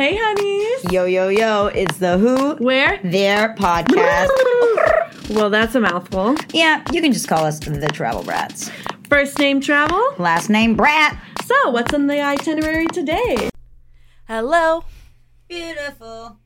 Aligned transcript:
Hey, 0.00 0.16
honeys. 0.18 0.90
Yo, 0.90 1.04
yo, 1.04 1.28
yo, 1.28 1.66
it's 1.66 1.98
the 1.98 2.16
Who, 2.16 2.54
Where? 2.54 2.98
Their 3.04 3.54
podcast. 3.54 4.30
Well, 5.28 5.50
that's 5.50 5.74
a 5.74 5.80
mouthful. 5.80 6.36
yeah, 6.54 6.82
you 6.90 7.02
can 7.02 7.12
just 7.12 7.28
call 7.28 7.44
us 7.44 7.58
the 7.58 7.86
Travel 7.88 8.22
Brats. 8.24 8.70
First 9.10 9.38
name 9.38 9.60
travel. 9.60 10.02
Last 10.16 10.48
name 10.48 10.74
Brat. 10.74 11.22
So, 11.44 11.70
what's 11.72 11.92
in 11.92 12.06
the 12.06 12.18
itinerary 12.18 12.86
today? 12.86 13.50
Hello, 14.26 14.84
Beautiful. 15.48 16.38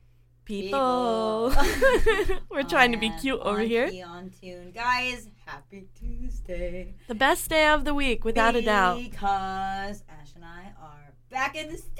people. 0.43 1.53
We're 2.51 2.63
trying 2.63 2.91
to 2.91 2.97
be 2.97 3.09
cute 3.21 3.39
over 3.39 3.61
here. 3.61 3.89
On 4.05 4.31
tune. 4.41 4.71
Guys, 4.71 5.29
happy 5.45 5.87
Tuesday. 5.97 6.95
The 7.07 7.15
best 7.15 7.49
day 7.49 7.69
of 7.69 7.85
the 7.85 7.93
week, 7.93 8.25
without 8.25 8.57
a 8.57 8.61
doubt. 8.61 8.97
Because 8.97 10.03
Ash 10.09 10.09
and 10.09 10.09
I 10.09 10.21
are 10.21 10.24
back 11.29 11.55
in 11.55 11.67
the 11.71 11.77
studio. 11.77 11.95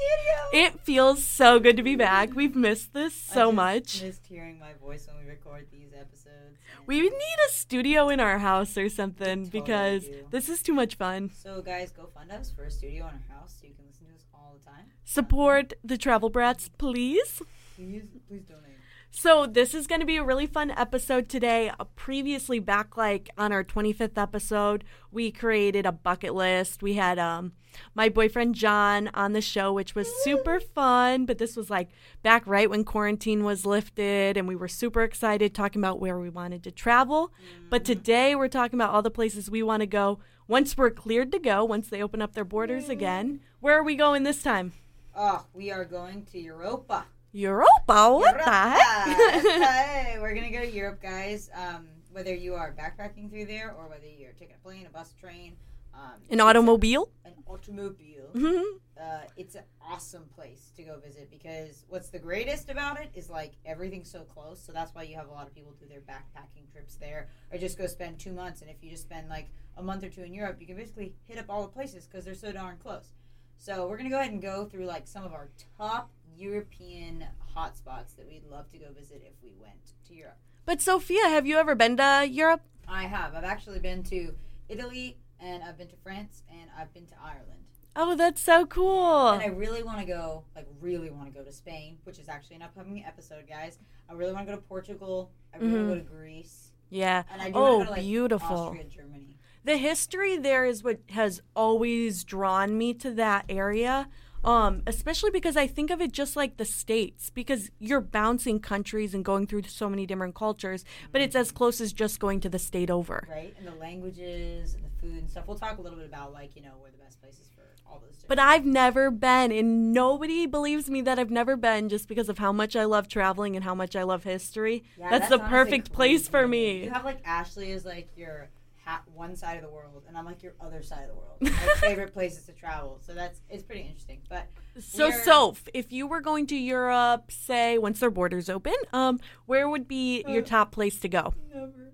It 0.53 0.79
feels 0.81 1.23
so 1.23 1.59
good 1.59 1.77
to 1.77 1.83
be 1.83 1.95
back. 1.95 2.35
We've 2.35 2.55
missed 2.55 2.93
this 2.93 3.13
I 3.31 3.33
so 3.33 3.45
just 3.47 3.55
much. 3.55 4.02
missed 4.03 4.25
hearing 4.27 4.59
my 4.59 4.73
voice 4.73 5.07
when 5.07 5.23
we 5.25 5.29
record 5.29 5.67
these 5.71 5.91
episodes. 5.93 6.57
We 6.88 7.02
need 7.02 7.38
a 7.49 7.52
studio 7.52 8.09
in 8.09 8.19
our 8.19 8.38
house 8.38 8.77
or 8.77 8.89
something 8.89 9.45
totally 9.45 9.49
because 9.49 10.05
do. 10.05 10.27
this 10.30 10.49
is 10.49 10.61
too 10.61 10.73
much 10.73 10.95
fun. 10.95 11.31
So, 11.33 11.61
guys, 11.61 11.91
go 11.91 12.07
fund 12.13 12.31
us 12.31 12.52
for 12.52 12.63
a 12.66 12.71
studio 12.71 13.05
in 13.07 13.13
our 13.13 13.38
house 13.39 13.55
so 13.59 13.67
you 13.67 13.73
can 13.73 13.85
listen 13.88 14.05
to 14.07 14.13
us 14.13 14.25
all 14.33 14.55
the 14.63 14.69
time. 14.69 14.85
Support 15.03 15.73
the 15.83 15.97
Travel 15.97 16.30
Brats, 16.30 16.69
please. 16.77 17.41
Please, 17.75 18.03
please 18.27 18.44
donate. 18.44 18.74
So 19.17 19.45
this 19.45 19.73
is 19.73 19.87
going 19.87 20.01
to 20.01 20.05
be 20.05 20.17
a 20.17 20.25
really 20.25 20.45
fun 20.45 20.71
episode 20.71 21.29
today. 21.29 21.71
Uh, 21.79 21.85
previously, 21.95 22.59
back 22.59 22.97
like 22.97 23.29
on 23.38 23.53
our 23.53 23.63
25th 23.63 24.17
episode, 24.17 24.83
we 25.09 25.31
created 25.31 25.85
a 25.85 25.93
bucket 25.93 26.35
list. 26.35 26.83
We 26.83 26.95
had 26.95 27.17
um 27.17 27.53
my 27.94 28.09
boyfriend 28.09 28.55
John 28.55 29.09
on 29.13 29.31
the 29.31 29.39
show, 29.39 29.72
which 29.72 29.95
was 29.95 30.11
super 30.25 30.59
fun. 30.59 31.25
But 31.25 31.38
this 31.38 31.55
was 31.55 31.69
like 31.69 31.91
back 32.23 32.45
right 32.45 32.69
when 32.69 32.83
quarantine 32.83 33.45
was 33.45 33.66
lifted, 33.66 34.35
and 34.35 34.49
we 34.49 34.55
were 34.55 34.67
super 34.67 35.02
excited 35.02 35.55
talking 35.55 35.81
about 35.81 36.02
where 36.02 36.19
we 36.19 36.29
wanted 36.29 36.61
to 36.63 36.72
travel. 36.72 37.31
But 37.69 37.85
today, 37.85 38.35
we're 38.35 38.50
talking 38.50 38.77
about 38.77 38.94
all 38.94 39.02
the 39.02 39.09
places 39.09 39.50
we 39.50 39.63
want 39.63 39.79
to 39.79 39.88
go 39.88 40.19
once 40.50 40.77
we're 40.77 40.91
cleared 40.91 41.31
to 41.31 41.39
go. 41.39 41.63
Once 41.63 41.88
they 41.88 42.03
open 42.03 42.22
up 42.22 42.33
their 42.33 42.44
borders 42.44 42.89
again, 42.89 43.39
where 43.61 43.79
are 43.79 43.83
we 43.83 43.95
going 43.95 44.23
this 44.23 44.44
time? 44.44 44.73
Oh, 45.16 45.45
we 45.53 45.72
are 45.72 45.85
going 45.85 46.25
to 46.33 46.38
Europa. 46.38 47.05
Europa. 47.36 48.14
What 48.16 48.38
the 48.38 48.50
heck? 48.50 49.41
Hey, 49.44 50.17
we're 50.22 50.33
gonna 50.33 50.50
go 50.52 50.61
to 50.61 50.72
Europe, 50.72 51.02
guys. 51.02 51.50
Um, 51.53 51.88
whether 52.14 52.33
you 52.33 52.55
are 52.55 52.73
backpacking 52.73 53.30
through 53.30 53.45
there 53.47 53.73
or 53.78 53.89
whether 53.89 54.08
you're 54.08 54.31
taking 54.39 54.55
a 54.55 54.64
plane, 54.64 54.86
a 54.86 54.89
bus, 54.89 55.14
train, 55.19 55.58
um, 55.94 56.13
An 56.30 56.39
automobile. 56.39 57.09
a- 57.25 57.28
an 57.28 57.33
automobile. 57.45 58.30
hmm 58.33 58.78
Uh, 58.97 59.19
it's 59.36 59.56
an 59.56 59.63
awesome 59.81 60.23
place 60.33 60.72
to 60.78 60.81
go 60.83 60.97
visit 61.00 61.30
because 61.30 61.83
what's 61.89 62.08
the 62.09 62.17
greatest 62.19 62.69
about 62.69 62.97
it 63.02 63.09
is 63.13 63.30
like 63.30 63.52
everything's 63.66 64.09
so 64.09 64.23
close. 64.23 64.61
So 64.63 64.72
that's 64.72 64.95
why 64.95 65.03
you 65.03 65.16
have 65.17 65.28
a 65.28 65.31
lot 65.33 65.45
of 65.45 65.53
people 65.53 65.73
do 65.78 65.86
their 65.89 66.00
backpacking 66.00 66.72
trips 66.72 66.95
there, 66.95 67.28
or 67.52 67.58
just 67.58 67.78
go 67.78 67.86
spend 67.88 68.17
two 68.17 68.31
months. 68.31 68.61
And 68.61 68.69
if 68.69 68.78
you 68.81 68.89
just 68.89 69.03
spend 69.03 69.28
like 69.28 69.50
a 69.75 69.83
month 69.83 70.06
or 70.06 70.09
two 70.09 70.23
in 70.23 70.33
Europe, 70.33 70.61
you 70.61 70.67
can 70.67 70.78
basically 70.78 71.13
hit 71.28 71.38
up 71.38 71.47
all 71.50 71.63
the 71.63 71.67
places 71.73 72.08
because 72.08 72.23
they're 72.23 72.33
so 72.33 72.53
darn 72.53 72.78
close. 72.78 73.11
So 73.58 73.88
we're 73.88 73.98
gonna 73.98 74.09
go 74.09 74.20
ahead 74.20 74.31
and 74.31 74.42
go 74.42 74.66
through 74.66 74.86
like 74.86 75.08
some 75.08 75.23
of 75.23 75.34
our 75.34 75.50
top 75.78 76.11
European 76.38 77.25
hotspots 77.56 78.16
that 78.17 78.28
we'd 78.28 78.45
love 78.50 78.70
to 78.72 78.78
go 78.78 78.88
visit 78.92 79.23
if 79.25 79.34
we 79.44 79.53
went 79.59 79.94
to 80.08 80.14
Europe. 80.14 80.38
But 80.66 80.81
Sophia, 80.81 81.30
have 81.30 81.45
you 81.45 81.58
ever 81.58 81.75
been 81.75 81.97
to 81.97 82.28
Europe? 82.30 82.62
I 82.88 83.03
have. 83.03 83.36
I've 83.36 83.44
actually 83.44 83.80
been 83.80 84.03
to 84.03 84.36
Italy 84.70 85.17
and 85.39 85.64
I've 85.64 85.78
been 85.78 85.88
to 85.88 85.95
France 86.03 86.44
and 86.50 86.70
I've 86.78 86.94
been 86.94 87.06
to 87.08 87.16
Ireland. 87.23 87.66
Oh, 87.95 88.16
that's 88.16 88.42
so 88.42 88.66
cool. 88.66 89.30
And 89.30 89.42
I 89.42 89.47
really 89.47 89.81
want 89.81 90.00
to 90.00 90.06
go, 90.06 90.44
like, 90.53 90.67
really 90.81 91.09
want 91.09 91.31
to 91.31 91.40
go 91.40 91.46
to 91.46 91.52
Spain, 91.52 91.97
which 92.03 92.19
is 92.19 92.28
actually 92.28 92.58
an 92.58 92.63
upcoming 92.63 93.06
episode, 93.06 93.47
guys. 93.47 93.79
I 94.09 94.13
really 94.13 94.34
want 94.34 94.46
to 94.47 94.52
go 94.53 94.59
to 94.59 94.68
Portugal. 94.68 95.31
I 95.53 95.58
really 95.59 95.72
want 95.72 95.79
to 95.79 95.96
mm-hmm. 95.96 96.03
go 96.03 96.18
to 96.18 96.24
Greece. 96.24 96.72
Yeah. 96.90 97.24
And 97.31 97.41
I 97.41 97.52
do 97.52 97.58
Oh, 97.58 97.62
want 97.62 97.72
to 97.72 97.78
go 97.78 97.84
to, 97.85 97.91
like, 97.91 98.00
oh, 98.00 98.03
beautiful. 98.03 98.58
Austria, 98.58 98.84
Germany. 98.84 99.38
The 99.66 99.78
history 99.78 100.38
there 100.38 100.64
is 100.66 100.84
what 100.84 101.00
has 101.09 101.42
always 101.56 102.24
drawn 102.24 102.78
me 102.78 102.94
to 102.96 103.12
that 103.12 103.46
area. 103.50 104.08
Um, 104.44 104.84
especially 104.86 105.31
because 105.31 105.58
I 105.58 105.66
think 105.66 105.90
of 105.90 106.00
it 106.02 106.12
just 106.12 106.36
like 106.36 106.58
the 106.58 106.66
states, 106.66 107.31
because 107.31 107.72
you're 107.80 108.00
bouncing 108.00 108.59
countries 108.59 109.16
and 109.16 109.26
going 109.26 109.48
through 109.48 109.64
so 109.64 109.90
many 109.90 110.06
different 110.06 110.36
cultures, 110.36 110.86
but 111.12 111.20
it's 111.20 111.36
as 111.36 111.52
close 111.52 111.81
as 111.81 111.92
just 111.92 112.20
going 112.20 112.40
to 112.42 112.50
the 112.50 112.59
state 112.59 112.92
over. 112.92 113.28
Right? 113.28 113.56
And 113.58 113.66
the 113.68 113.74
languages 113.74 114.76
and 114.76 114.84
the 114.84 114.90
food 115.02 115.18
and 115.22 115.28
stuff. 115.31 115.48
We'll 115.48 115.58
talk 115.58 115.80
a 115.80 115.82
little 115.82 115.97
bit 115.97 116.08
about, 116.08 116.32
like, 116.32 116.56
you 116.56 116.62
know, 116.62 116.74
where 116.80 116.92
the 116.92 116.97
best 117.00 117.20
places 117.20 117.50
for 117.56 117.64
all 117.90 118.00
those 118.00 118.18
different 118.18 118.28
But 118.28 118.38
I've 118.38 118.68
never 118.68 119.09
been, 119.09 119.52
and 119.52 119.92
nobody 119.92 120.46
believes 120.46 120.92
me 120.92 121.02
that 121.02 121.18
I've 121.18 121.32
never 121.32 121.58
been 121.58 121.90
just 121.90 122.08
because 122.08 122.30
of 122.30 122.38
how 122.38 122.52
much 122.52 122.76
I 122.76 122.84
love 122.84 123.08
traveling 123.08 123.56
and 123.56 123.66
how 123.66 123.74
much 123.74 123.96
I 123.96 124.03
love 124.03 124.26
history. 124.26 124.84
Yeah, 125.00 125.09
that's, 125.09 125.30
the 125.30 125.40
honestly 125.40 125.50
perfect 125.50 125.92
place 125.92 126.28
for 126.28 126.47
me. 126.47 126.84
You 126.84 126.92
have, 126.92 127.03
like, 127.03 127.22
Ashley 127.26 127.72
is, 127.72 127.84
like, 127.84 128.09
your 128.16 128.50
ha- 128.85 129.01
one 129.13 129.35
side 129.35 129.57
of 129.57 129.63
the 129.63 129.69
world, 129.69 130.03
and 130.07 130.18
I'm, 130.18 130.25
like, 130.25 130.41
your 130.44 130.53
other 130.62 130.81
side 130.84 131.01
of 131.03 131.09
the 131.09 131.16
world. 131.16 131.38
My 131.41 131.50
favorite 131.78 132.13
places 132.13 132.46
to 132.46 132.51
travel. 132.53 133.00
So 133.01 133.13
that's, 133.13 133.41
it's 133.50 133.63
pretty 133.63 133.81
interesting. 133.81 134.22
But 134.29 134.47
So, 134.79 135.09
Soph, 135.12 135.63
if 135.73 135.91
you 135.91 136.07
were 136.07 136.22
going 136.22 136.46
to 136.47 136.56
Europe, 136.56 137.31
say 137.31 137.78
once 137.78 138.00
their 138.00 138.12
borders 138.12 138.50
open, 138.50 138.75
um, 138.94 139.19
where 139.47 139.68
would 139.68 139.88
be 139.88 140.23
your 140.28 140.44
Uh, 140.44 140.46
top 140.46 140.72
place 140.72 141.00
to 141.00 141.09
go? 141.09 141.34
Never. 141.53 141.91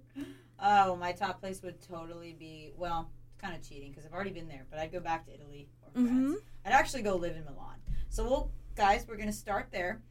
Oh, 0.63 0.95
my 0.95 1.11
top 1.11 1.39
place 1.39 1.61
would 1.63 1.81
totally 1.81 2.33
be 2.37 2.71
well, 2.77 3.09
it's 3.33 3.41
kind 3.41 3.55
of 3.55 3.67
cheating 3.67 3.89
because 3.89 4.05
I've 4.05 4.13
already 4.13 4.29
been 4.29 4.47
there, 4.47 4.67
but 4.69 4.77
I'd 4.77 4.91
go 4.91 4.99
back 4.99 5.25
to 5.25 5.33
Italy 5.33 5.69
or 5.81 5.91
France. 5.93 6.09
Mhm. 6.11 6.35
I'd 6.65 6.73
actually 6.73 7.01
go 7.01 7.15
live 7.15 7.35
in 7.35 7.43
Milan. 7.45 7.77
So, 8.09 8.23
we'll, 8.25 8.51
guys, 8.75 9.05
we're 9.07 9.17
gonna 9.17 9.31
start 9.33 9.69
there. 9.71 10.01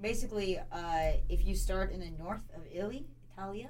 Basically, 0.00 0.58
uh, 0.58 1.12
if 1.28 1.44
you 1.44 1.54
start 1.56 1.90
in 1.92 2.00
the 2.00 2.10
north 2.10 2.44
of 2.56 2.62
Italy, 2.72 3.06
Italia, 3.32 3.68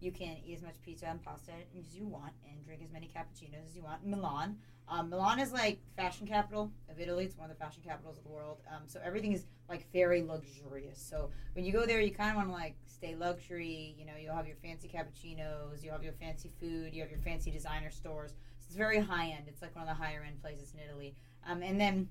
you 0.00 0.12
can 0.12 0.36
eat 0.44 0.56
as 0.56 0.62
much 0.62 0.74
pizza 0.84 1.06
and 1.06 1.22
pasta 1.22 1.52
as 1.78 1.94
you 1.94 2.06
want 2.06 2.32
and 2.48 2.64
drink 2.64 2.82
as 2.84 2.92
many 2.92 3.08
cappuccinos 3.08 3.64
as 3.66 3.74
you 3.74 3.82
want. 3.82 4.06
Milan, 4.06 4.56
um, 4.88 5.10
Milan 5.10 5.40
is 5.40 5.52
like 5.52 5.78
fashion 5.96 6.26
capital 6.26 6.70
of 6.88 7.00
Italy. 7.00 7.24
It's 7.24 7.36
one 7.36 7.50
of 7.50 7.58
the 7.58 7.64
fashion 7.64 7.82
capitals 7.84 8.18
of 8.18 8.24
the 8.24 8.30
world. 8.30 8.58
Um, 8.70 8.82
so 8.86 9.00
everything 9.04 9.32
is 9.32 9.46
like 9.68 9.90
very 9.92 10.22
luxurious. 10.22 11.00
So 11.00 11.30
when 11.54 11.64
you 11.64 11.72
go 11.72 11.86
there, 11.86 12.00
you 12.00 12.12
kind 12.12 12.30
of 12.30 12.36
want 12.36 12.48
to 12.48 12.52
like 12.52 12.76
stay 12.86 13.16
luxury. 13.16 13.96
You 13.98 14.06
know, 14.06 14.12
you'll 14.20 14.34
have 14.34 14.46
your 14.46 14.56
fancy 14.56 14.88
cappuccinos, 14.88 15.82
you'll 15.82 15.94
have 15.94 16.04
your 16.04 16.12
fancy 16.12 16.50
food, 16.60 16.94
you 16.94 17.02
have 17.02 17.10
your 17.10 17.20
fancy 17.20 17.50
designer 17.50 17.90
stores. 17.90 18.34
It's 18.64 18.76
very 18.76 19.00
high 19.00 19.28
end. 19.28 19.44
It's 19.48 19.62
like 19.62 19.74
one 19.74 19.88
of 19.88 19.96
the 19.96 20.02
higher 20.02 20.24
end 20.26 20.40
places 20.40 20.72
in 20.74 20.80
Italy. 20.88 21.14
Um, 21.46 21.62
and 21.62 21.80
then 21.80 22.08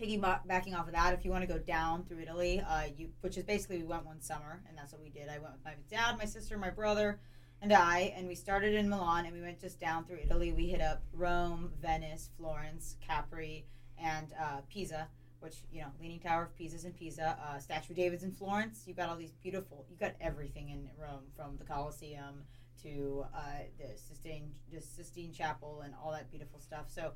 piggybacking 0.00 0.78
off 0.78 0.86
of 0.86 0.92
that, 0.92 1.14
if 1.14 1.24
you 1.24 1.30
want 1.30 1.42
to 1.42 1.52
go 1.52 1.58
down 1.58 2.04
through 2.04 2.20
Italy, 2.20 2.62
uh, 2.66 2.84
you 2.96 3.08
which 3.20 3.36
is 3.36 3.44
basically 3.44 3.78
we 3.78 3.84
went 3.84 4.04
one 4.04 4.20
summer, 4.20 4.62
and 4.68 4.76
that's 4.76 4.92
what 4.92 5.02
we 5.02 5.10
did. 5.10 5.28
I 5.28 5.38
went 5.38 5.54
with 5.54 5.64
my 5.64 5.74
dad, 5.90 6.18
my 6.18 6.24
sister, 6.24 6.58
my 6.58 6.70
brother, 6.70 7.18
and 7.62 7.72
I, 7.72 8.14
and 8.16 8.28
we 8.28 8.34
started 8.34 8.74
in 8.74 8.88
Milan, 8.88 9.26
and 9.26 9.34
we 9.34 9.40
went 9.40 9.60
just 9.60 9.80
down 9.80 10.04
through 10.04 10.18
Italy. 10.24 10.52
We 10.52 10.68
hit 10.68 10.80
up 10.80 11.02
Rome, 11.12 11.72
Venice, 11.80 12.30
Florence, 12.36 12.96
Capri, 13.06 13.66
and 13.98 14.28
uh, 14.40 14.60
Pisa. 14.68 15.08
Which 15.40 15.56
you 15.70 15.82
know, 15.82 15.88
Leaning 16.00 16.18
Tower 16.18 16.44
of 16.44 16.56
Pisa's 16.56 16.86
in 16.86 16.92
Pisa, 16.92 17.38
uh, 17.46 17.58
Statue 17.58 17.92
of 17.92 17.96
David's 17.96 18.24
in 18.24 18.32
Florence. 18.32 18.84
You 18.86 18.94
got 18.94 19.10
all 19.10 19.16
these 19.16 19.34
beautiful. 19.42 19.84
You 19.90 19.96
got 19.96 20.14
everything 20.18 20.70
in 20.70 20.88
Rome, 20.98 21.24
from 21.36 21.58
the 21.58 21.64
Colosseum 21.64 22.42
to 22.82 23.24
uh, 23.34 23.40
the 23.78 23.98
Sistine, 23.98 24.50
the 24.72 24.80
Sistine 24.80 25.32
Chapel, 25.32 25.82
and 25.84 25.94
all 26.02 26.10
that 26.12 26.30
beautiful 26.30 26.58
stuff. 26.58 26.86
So 26.88 27.12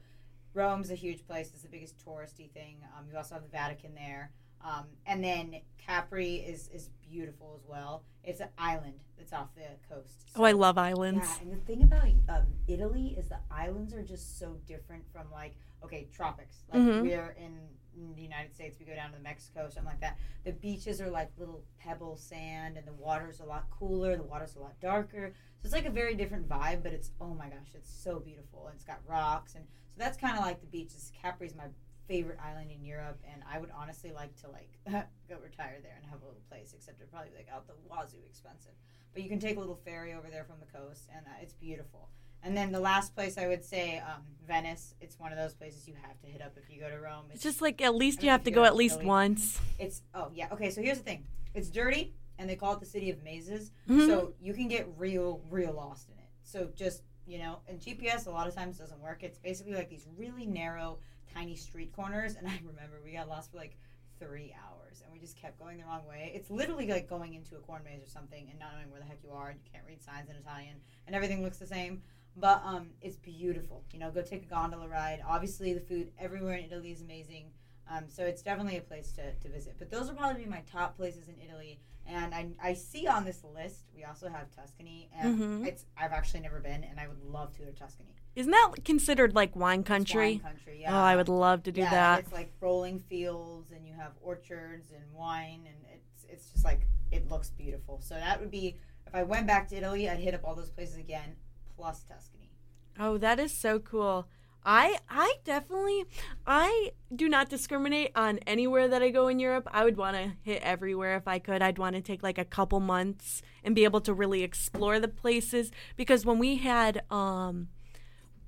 Rome's 0.55 0.91
a 0.91 0.95
huge 0.95 1.27
place. 1.27 1.51
It's 1.53 1.63
the 1.63 1.69
biggest 1.69 2.05
touristy 2.05 2.51
thing. 2.51 2.79
Um, 2.97 3.07
you 3.11 3.17
also 3.17 3.35
have 3.35 3.45
the 3.45 3.49
Vatican 3.51 3.95
there. 3.95 4.33
Um, 4.65 4.87
and 5.07 5.23
then 5.25 5.57
Capri 5.79 6.37
is, 6.37 6.69
is 6.69 6.91
beautiful 7.11 7.55
as 7.61 7.67
well. 7.67 8.05
It's 8.23 8.41
an 8.41 8.49
island 8.59 9.01
that's 9.17 9.33
off 9.33 9.49
the 9.55 9.63
coast. 9.93 10.31
Oh, 10.37 10.45
I 10.45 10.53
love 10.53 10.77
islands. 10.79 11.27
Yeah, 11.27 11.43
and 11.43 11.53
the 11.53 11.65
thing 11.65 11.83
about 11.83 12.05
um, 12.29 12.47
Italy 12.69 13.15
is 13.19 13.29
the 13.31 13.39
islands 13.51 13.95
are 13.95 14.03
just 14.03 14.39
so 14.39 14.57
different 14.67 15.05
from 15.13 15.31
like 15.33 15.55
okay 15.83 16.07
tropics. 16.15 16.65
Like 16.71 16.83
Mhm. 16.83 17.03
we're 17.03 17.31
in, 17.39 17.57
in 17.97 18.15
the 18.15 18.21
United 18.23 18.55
States, 18.55 18.79
we 18.79 18.85
go 18.85 18.95
down 18.95 19.11
to 19.13 19.17
the 19.17 19.23
Mexico, 19.23 19.69
something 19.71 19.85
like 19.91 20.01
that. 20.01 20.19
The 20.45 20.53
beaches 20.53 21.01
are 21.01 21.09
like 21.11 21.31
little 21.39 21.65
pebble 21.79 22.17
sand, 22.17 22.77
and 22.77 22.87
the 22.87 22.93
water's 22.93 23.41
a 23.41 23.45
lot 23.45 23.69
cooler. 23.71 24.17
The 24.17 24.23
water's 24.23 24.57
a 24.57 24.61
lot 24.61 24.79
darker. 24.81 25.33
So 25.63 25.65
it's 25.67 25.75
like 25.75 25.87
a 25.87 25.91
very 25.91 26.15
different 26.15 26.47
vibe, 26.47 26.83
but 26.83 26.93
it's 26.93 27.11
oh 27.21 27.33
my 27.35 27.49
gosh, 27.49 27.71
it's 27.75 27.91
so 27.91 28.21
beautiful. 28.21 28.67
And 28.67 28.75
it's 28.75 28.85
got 28.85 29.01
rocks, 29.09 29.55
and 29.55 29.65
so 29.95 29.97
that's 29.97 30.19
kind 30.19 30.37
of 30.39 30.45
like 30.45 30.61
the 30.61 30.67
beaches. 30.67 31.11
Capri's 31.21 31.55
my 31.55 31.65
favorite 32.11 32.39
island 32.45 32.73
in 32.73 32.85
Europe, 32.85 33.21
and 33.33 33.41
I 33.49 33.61
would 33.61 33.71
honestly 33.71 34.11
like 34.11 34.35
to 34.43 34.49
like 34.51 34.71
go 35.29 35.37
retire 35.41 35.79
there 35.81 35.95
and 35.97 36.05
have 36.11 36.21
a 36.23 36.25
little 36.27 36.43
place. 36.51 36.75
Except 36.75 36.99
it'd 36.99 37.13
probably 37.13 37.31
be 37.31 37.37
like 37.37 37.49
out 37.55 37.69
the 37.69 37.75
wazoo 37.89 38.19
expensive. 38.29 38.73
But 39.15 39.23
you 39.23 39.29
can 39.29 39.39
take 39.39 39.57
a 39.57 39.61
little 39.61 39.79
ferry 39.85 40.13
over 40.13 40.27
there 40.29 40.43
from 40.43 40.57
the 40.59 40.67
coast, 40.67 41.09
and 41.15 41.25
uh, 41.25 41.41
it's 41.41 41.55
beautiful. 41.55 42.09
And 42.43 42.57
then 42.57 42.73
the 42.73 42.81
last 42.81 43.15
place 43.15 43.39
I 43.39 43.47
would 43.47 43.65
say, 43.65 43.99
um, 43.99 44.23
Venice. 44.45 44.95
It's 45.01 45.21
one 45.21 45.31
of 45.31 45.39
those 45.39 45.55
places 45.55 45.87
you 45.87 45.95
have 46.03 46.21
to 46.23 46.27
hit 46.27 46.43
up 46.43 46.57
if 46.57 46.69
you 46.69 46.81
go 46.81 46.91
to 46.91 46.99
Rome. 46.99 47.27
It's 47.33 47.45
just 47.45 47.63
like 47.63 47.81
at 47.81 47.95
least 47.95 48.21
I 48.21 48.25
you 48.25 48.31
have 48.31 48.43
to 48.45 48.51
go 48.51 48.63
go 48.63 48.65
at 48.65 48.75
least 48.75 48.97
Italy. 48.97 49.07
once. 49.07 49.61
it's 49.79 50.03
oh 50.13 50.31
yeah 50.35 50.49
okay. 50.53 50.71
So 50.71 50.83
here's 50.83 50.99
the 50.99 51.05
thing. 51.05 51.25
It's 51.55 51.71
dirty, 51.71 52.13
and 52.39 52.51
they 52.51 52.57
call 52.57 52.73
it 52.73 52.81
the 52.81 52.87
city 52.87 53.11
of 53.11 53.23
mazes. 53.23 53.71
Mhm. 53.89 54.07
So 54.09 54.35
you 54.41 54.53
can 54.53 54.67
get 54.67 54.89
real, 54.97 55.41
real 55.49 55.73
lost 55.73 56.09
in 56.09 56.19
it. 56.19 56.31
So 56.43 56.71
just 56.75 57.05
you 57.31 57.39
know, 57.39 57.61
and 57.69 57.79
GPS 57.79 58.27
a 58.27 58.31
lot 58.31 58.49
of 58.49 58.55
times 58.57 58.79
doesn't 58.79 59.01
work. 59.01 59.23
It's 59.23 59.39
basically 59.39 59.75
like 59.75 59.89
these 59.89 60.09
really 60.17 60.47
narrow, 60.47 60.99
tiny 61.35 61.57
street 61.57 61.93
corners. 61.93 62.35
And 62.37 62.47
I 62.49 62.61
remember 62.65 63.01
we 63.05 63.13
got 63.13 63.29
lost 63.29 63.51
for 63.51 63.57
like 63.57 63.77
three 64.19 64.55
hours, 64.65 65.03
and 65.03 65.13
we 65.13 65.19
just 65.19 65.37
kept 65.37 65.59
going 65.59 65.79
the 65.79 65.85
wrong 65.85 66.07
way. 66.07 66.33
It's 66.35 66.51
literally 66.51 66.87
like 66.87 67.09
going 67.09 67.35
into 67.35 67.57
a 67.57 67.59
corn 67.59 67.83
maze 67.85 68.03
or 68.03 68.11
something 68.11 68.49
and 68.51 68.59
not 68.59 68.75
knowing 68.75 68.91
where 68.91 69.01
the 69.01 69.07
heck 69.07 69.19
you 69.25 69.31
are, 69.31 69.49
and 69.49 69.59
you 69.65 69.71
can't 69.73 69.85
read 69.87 70.03
signs 70.03 70.29
in 70.29 70.37
Italian, 70.37 70.77
and 71.07 71.17
everything 71.17 71.43
looks 71.43 71.59
the 71.59 71.67
same. 71.67 72.03
But 72.37 72.63
um, 72.65 72.91
it's 73.01 73.17
beautiful. 73.17 73.85
You 73.93 73.99
know, 73.99 74.11
go 74.11 74.23
take 74.23 74.45
a 74.45 74.47
gondola 74.47 74.89
ride. 74.89 75.21
Obviously, 75.27 75.73
the 75.73 75.81
food 75.81 76.13
everywhere 76.19 76.55
in 76.55 76.67
Italy 76.67 76.93
is 76.93 77.03
amazing. 77.03 77.51
Um, 77.91 78.05
so 78.09 78.25
it's 78.25 78.43
definitely 78.43 78.77
a 78.77 78.83
place 78.83 79.11
to, 79.13 79.33
to 79.35 79.49
visit. 79.49 79.75
But 79.79 79.91
those 79.91 80.07
will 80.09 80.15
probably 80.15 80.45
be 80.45 80.49
my 80.51 80.63
top 80.71 80.97
places 80.97 81.29
in 81.29 81.35
Italy. 81.45 81.81
And 82.07 82.35
I, 82.35 82.49
I 82.63 82.75
see 82.75 83.07
on 83.07 83.25
this 83.25 83.43
list 83.45 83.85
we 83.95 84.05
also 84.05 84.29
have 84.29 84.51
Tuscany, 84.55 85.11
and 85.17 85.39
Mhm. 85.39 85.67
it's 85.67 85.85
I've 85.97 86.13
actually 86.13 86.41
never 86.41 86.61
been, 86.61 86.83
and 86.85 86.99
I 86.99 87.07
would 87.09 87.23
love 87.23 87.53
to 87.55 87.61
go 87.61 87.65
to 87.67 87.73
Tuscany. 87.73 88.15
Isn't 88.35 88.53
that 88.53 88.85
considered 88.85 89.35
like 89.35 89.55
wine 89.55 89.81
It's 89.81 89.89
country? 89.89 90.33
wine 90.35 90.41
country, 90.41 90.81
yeah. 90.83 90.93
Oh, 90.97 91.03
I 91.03 91.17
would 91.17 91.29
love 91.29 91.63
to 91.65 91.73
do 91.73 91.83
yeah, 91.83 91.91
that. 91.91 92.21
It's 92.21 92.33
like 92.33 92.53
rolling 92.61 92.99
fields, 93.01 93.71
and 93.73 93.87
you 93.87 93.95
have 93.95 94.13
orchards 94.23 94.93
and 94.93 95.03
wine, 95.13 95.67
and 95.67 95.77
it's 95.93 96.25
it's 96.29 96.53
just 96.53 96.65
like 96.65 96.87
it 97.11 97.29
looks 97.29 97.51
beautiful. 97.51 98.01
So 98.01 98.15
that 98.15 98.41
would 98.41 98.51
be 98.51 98.77
if 99.07 99.15
I 99.15 99.23
went 99.25 99.47
back 99.47 99.69
to 99.69 99.77
Italy, 99.77 100.09
I'd 100.09 100.19
hit 100.19 100.35
up 100.35 100.41
all 100.45 100.55
those 100.55 100.71
places 100.71 100.97
again, 100.97 101.37
plus 101.77 102.03
Tuscany. 102.05 102.51
Oh, 102.99 103.19
that 103.19 103.39
is 103.39 103.57
so 103.57 103.79
cool. 103.79 104.29
I 104.65 104.99
I 105.09 105.35
definitely 105.45 106.05
I 106.47 106.93
do 107.15 107.29
not 107.29 107.49
discriminate 107.49 108.13
on 108.15 108.39
anywhere 108.47 108.89
that 108.89 109.03
I 109.03 109.11
go 109.11 109.29
in 109.29 109.39
Europe. 109.39 109.69
I 109.71 109.85
would 109.85 109.97
want 109.97 110.17
to 110.17 110.33
hit 110.43 110.63
everywhere 110.63 111.17
if 111.17 111.27
I 111.27 111.39
could. 111.39 111.63
I'd 111.63 111.79
want 111.79 111.97
to 111.97 112.03
take 112.03 112.23
like 112.23 112.39
a 112.39 112.45
couple 112.45 112.81
months 112.81 113.43
and 113.65 113.75
be 113.75 113.85
able 113.85 114.01
to 114.03 114.13
really 114.13 114.43
explore 114.43 115.01
the 115.01 115.09
places 115.09 115.71
because 115.97 116.27
when 116.27 116.39
we 116.39 116.57
had 116.57 117.03
um 117.11 117.69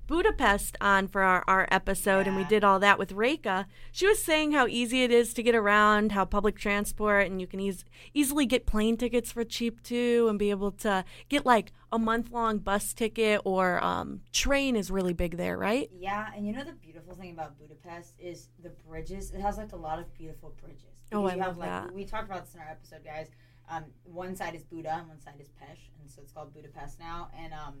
Budapest 0.07 0.77
on 0.81 1.07
for 1.07 1.21
our, 1.21 1.43
our 1.47 1.67
episode 1.71 2.27
and 2.27 2.35
we 2.35 2.43
did 2.43 2.63
all 2.63 2.79
that 2.79 2.99
with 2.99 3.13
Reika, 3.15 3.65
she 3.91 4.05
was 4.05 4.21
saying 4.21 4.51
how 4.51 4.67
easy 4.67 5.03
it 5.03 5.11
is 5.11 5.33
to 5.33 5.43
get 5.43 5.55
around, 5.55 6.11
how 6.11 6.25
public 6.25 6.57
transport 6.57 7.27
and 7.27 7.39
you 7.39 7.47
can 7.47 7.59
eas- 7.59 7.85
easily 8.13 8.45
get 8.45 8.65
plane 8.65 8.97
tickets 8.97 9.31
for 9.31 9.43
cheap 9.43 9.81
too 9.81 10.27
and 10.29 10.37
be 10.37 10.49
able 10.49 10.71
to 10.71 11.05
get 11.29 11.45
like 11.45 11.71
a 11.91 11.99
month 11.99 12.31
long 12.31 12.57
bus 12.57 12.93
ticket 12.93 13.41
or 13.45 13.83
um, 13.83 14.21
train 14.31 14.75
is 14.75 14.91
really 14.91 15.13
big 15.13 15.37
there, 15.37 15.57
right? 15.57 15.89
Yeah, 15.97 16.27
and 16.35 16.45
you 16.45 16.53
know 16.53 16.63
the 16.63 16.73
beautiful 16.73 17.13
thing 17.15 17.31
about 17.31 17.57
Budapest 17.57 18.13
is 18.19 18.49
the 18.61 18.71
bridges. 18.87 19.31
It 19.31 19.41
has 19.41 19.57
like 19.57 19.71
a 19.71 19.77
lot 19.77 19.99
of 19.99 20.13
beautiful 20.13 20.53
bridges. 20.61 20.83
Oh, 21.11 21.25
I 21.25 21.33
you 21.33 21.39
love 21.39 21.47
have, 21.47 21.57
like, 21.57 21.69
that. 21.69 21.93
We 21.93 22.05
talked 22.05 22.25
about 22.25 22.45
this 22.45 22.55
in 22.55 22.61
our 22.61 22.69
episode, 22.69 23.03
guys. 23.05 23.29
Um, 23.69 23.85
one 24.03 24.35
side 24.35 24.55
is 24.55 24.63
Buda 24.63 24.93
and 24.93 25.07
one 25.07 25.21
side 25.21 25.35
is 25.39 25.49
Pest, 25.59 25.79
and 26.01 26.11
so 26.11 26.21
it's 26.21 26.33
called 26.33 26.53
Budapest 26.53 26.99
now. 26.99 27.29
And 27.37 27.53
um, 27.53 27.75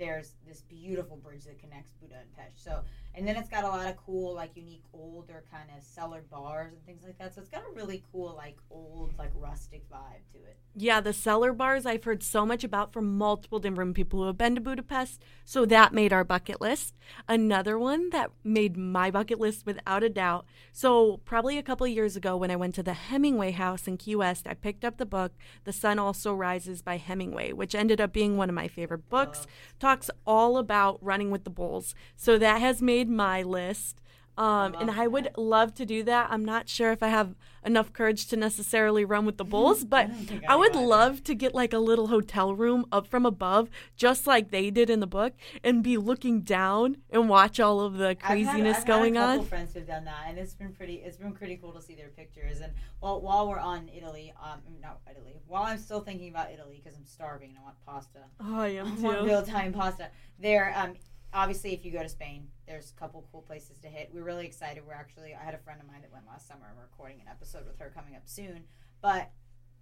there's 0.00 0.32
this 0.48 0.62
beautiful 0.62 1.18
bridge 1.18 1.44
that 1.44 1.60
connects 1.60 1.92
Buda 2.00 2.14
and 2.18 2.34
Pest. 2.34 2.64
So, 2.64 2.80
and 3.14 3.28
then 3.28 3.36
it's 3.36 3.50
got 3.50 3.64
a 3.64 3.68
lot 3.68 3.86
of 3.86 3.96
cool, 3.98 4.34
like 4.34 4.56
unique 4.56 4.82
older 4.94 5.44
kind 5.52 5.68
of 5.76 5.84
cellar 5.84 6.22
bars 6.30 6.72
and 6.72 6.82
things 6.86 7.02
like 7.04 7.18
that. 7.18 7.34
So 7.34 7.42
it's 7.42 7.50
got 7.50 7.62
a 7.70 7.76
really 7.76 8.02
cool, 8.10 8.34
like 8.34 8.56
old, 8.70 9.12
like 9.18 9.30
rustic 9.34 9.88
vibe 9.90 10.24
to 10.32 10.38
it. 10.38 10.56
Yeah, 10.74 11.00
the 11.00 11.12
cellar 11.12 11.52
bars 11.52 11.84
I've 11.84 12.04
heard 12.04 12.22
so 12.22 12.46
much 12.46 12.64
about 12.64 12.92
from 12.92 13.18
multiple 13.18 13.58
different 13.58 13.94
people 13.94 14.20
who 14.20 14.26
have 14.26 14.38
been 14.38 14.54
to 14.54 14.60
Budapest. 14.60 15.22
So 15.44 15.66
that 15.66 15.92
made 15.92 16.12
our 16.12 16.24
bucket 16.24 16.60
list. 16.60 16.94
Another 17.28 17.78
one 17.78 18.08
that 18.10 18.30
made 18.42 18.76
my 18.76 19.10
bucket 19.10 19.38
list 19.38 19.66
without 19.66 20.02
a 20.02 20.08
doubt. 20.08 20.46
So, 20.72 21.20
probably 21.24 21.58
a 21.58 21.62
couple 21.62 21.86
of 21.86 21.92
years 21.92 22.16
ago 22.16 22.36
when 22.36 22.50
I 22.50 22.56
went 22.56 22.74
to 22.76 22.82
the 22.82 22.94
Hemingway 22.94 23.50
house 23.50 23.88
in 23.88 23.96
Key 23.96 24.16
West, 24.16 24.46
I 24.46 24.54
picked 24.54 24.84
up 24.84 24.96
the 24.96 25.06
book 25.06 25.32
The 25.64 25.72
Sun 25.72 25.98
Also 25.98 26.32
Rises 26.32 26.80
by 26.80 26.96
Hemingway, 26.96 27.52
which 27.52 27.74
ended 27.74 28.00
up 28.00 28.12
being 28.12 28.36
one 28.36 28.48
of 28.48 28.54
my 28.54 28.68
favorite 28.68 29.10
books. 29.10 29.46
Talks 29.90 30.08
all 30.24 30.56
about 30.56 31.02
running 31.02 31.32
with 31.32 31.42
the 31.42 31.50
bulls. 31.50 31.96
So 32.14 32.38
that 32.38 32.60
has 32.60 32.80
made 32.80 33.08
my 33.10 33.42
list. 33.42 34.00
Um, 34.38 34.74
and 34.80 34.90
I 34.90 35.06
would 35.06 35.24
that. 35.26 35.38
love 35.38 35.74
to 35.74 35.84
do 35.84 36.02
that. 36.04 36.28
I'm 36.30 36.44
not 36.44 36.66
sure 36.68 36.92
if 36.92 37.02
I 37.02 37.08
have 37.08 37.34
enough 37.62 37.92
courage 37.92 38.26
to 38.28 38.36
necessarily 38.36 39.04
run 39.04 39.26
with 39.26 39.36
the 39.36 39.44
bulls, 39.54 39.84
but 39.84 40.08
I 40.10 40.40
I 40.54 40.56
would 40.56 40.74
either. 40.74 40.86
love 40.86 41.22
to 41.24 41.34
get 41.34 41.54
like 41.54 41.74
a 41.74 41.78
little 41.78 42.06
hotel 42.06 42.54
room 42.54 42.86
up 42.90 43.06
from 43.06 43.26
above, 43.26 43.68
just 43.96 44.26
like 44.26 44.50
they 44.50 44.70
did 44.70 44.88
in 44.88 45.00
the 45.00 45.06
book, 45.06 45.34
and 45.62 45.82
be 45.82 45.98
looking 45.98 46.40
down 46.40 46.96
and 47.10 47.28
watch 47.28 47.60
all 47.60 47.80
of 47.80 47.94
the 47.98 48.10
I've 48.10 48.18
had- 48.22 48.26
craziness 48.26 48.78
I've 48.78 48.86
going 48.86 49.14
had 49.16 49.22
a 49.22 49.26
couple 49.26 49.40
on. 49.42 49.46
Friends 49.46 49.74
who've 49.74 49.86
done 49.86 50.04
that, 50.06 50.24
and 50.28 50.38
it's 50.38 50.54
been 50.54 50.72
pretty. 50.72 50.94
It's 51.04 51.18
been 51.18 51.32
pretty 51.32 51.56
cool 51.58 51.72
to 51.72 51.82
see 51.82 51.94
their 51.94 52.08
pictures. 52.08 52.60
And 52.60 52.72
while 53.00 53.20
while 53.20 53.46
we're 53.46 53.58
on 53.58 53.90
Italy, 53.94 54.32
um, 54.42 54.60
not 54.80 55.00
Italy, 55.10 55.40
while 55.46 55.64
I'm 55.64 55.78
still 55.78 56.00
thinking 56.00 56.30
about 56.30 56.50
Italy 56.50 56.80
because 56.82 56.96
I'm 56.96 57.04
starving 57.04 57.50
and 57.50 57.58
I 57.58 57.62
want 57.62 57.76
pasta. 57.84 58.20
Oh, 58.40 58.60
I 58.60 58.66
I 58.68 58.70
am 58.70 59.02
want 59.02 59.22
real 59.26 59.40
Italian 59.40 59.74
pasta. 59.74 60.08
There, 60.38 60.72
um, 60.74 60.94
obviously, 61.34 61.74
if 61.74 61.84
you 61.84 61.92
go 61.92 62.02
to 62.02 62.08
Spain, 62.08 62.48
there's 62.70 62.92
a 62.96 63.00
couple 63.00 63.26
cool 63.32 63.42
places 63.42 63.78
to 63.78 63.88
hit. 63.88 64.10
We're 64.14 64.22
really 64.22 64.46
excited. 64.46 64.84
We're 64.86 64.94
actually, 64.94 65.34
I 65.34 65.44
had 65.44 65.54
a 65.54 65.58
friend 65.58 65.80
of 65.80 65.88
mine 65.88 66.02
that 66.02 66.12
went 66.12 66.26
last 66.28 66.46
summer, 66.46 66.66
and 66.68 66.76
we're 66.76 66.84
recording 66.84 67.20
an 67.20 67.26
episode 67.28 67.66
with 67.66 67.76
her 67.80 67.92
coming 67.92 68.14
up 68.14 68.22
soon. 68.26 68.62
But 69.02 69.32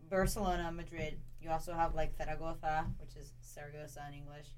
Barcelona, 0.09 0.73
Madrid. 0.73 1.19
You 1.41 1.51
also 1.51 1.75
have 1.75 1.95
like 1.95 2.17
Zaragoza, 2.17 2.87
which 2.99 3.15
is 3.15 3.35
Saragossa 3.43 4.05
in 4.09 4.15
English. 4.15 4.49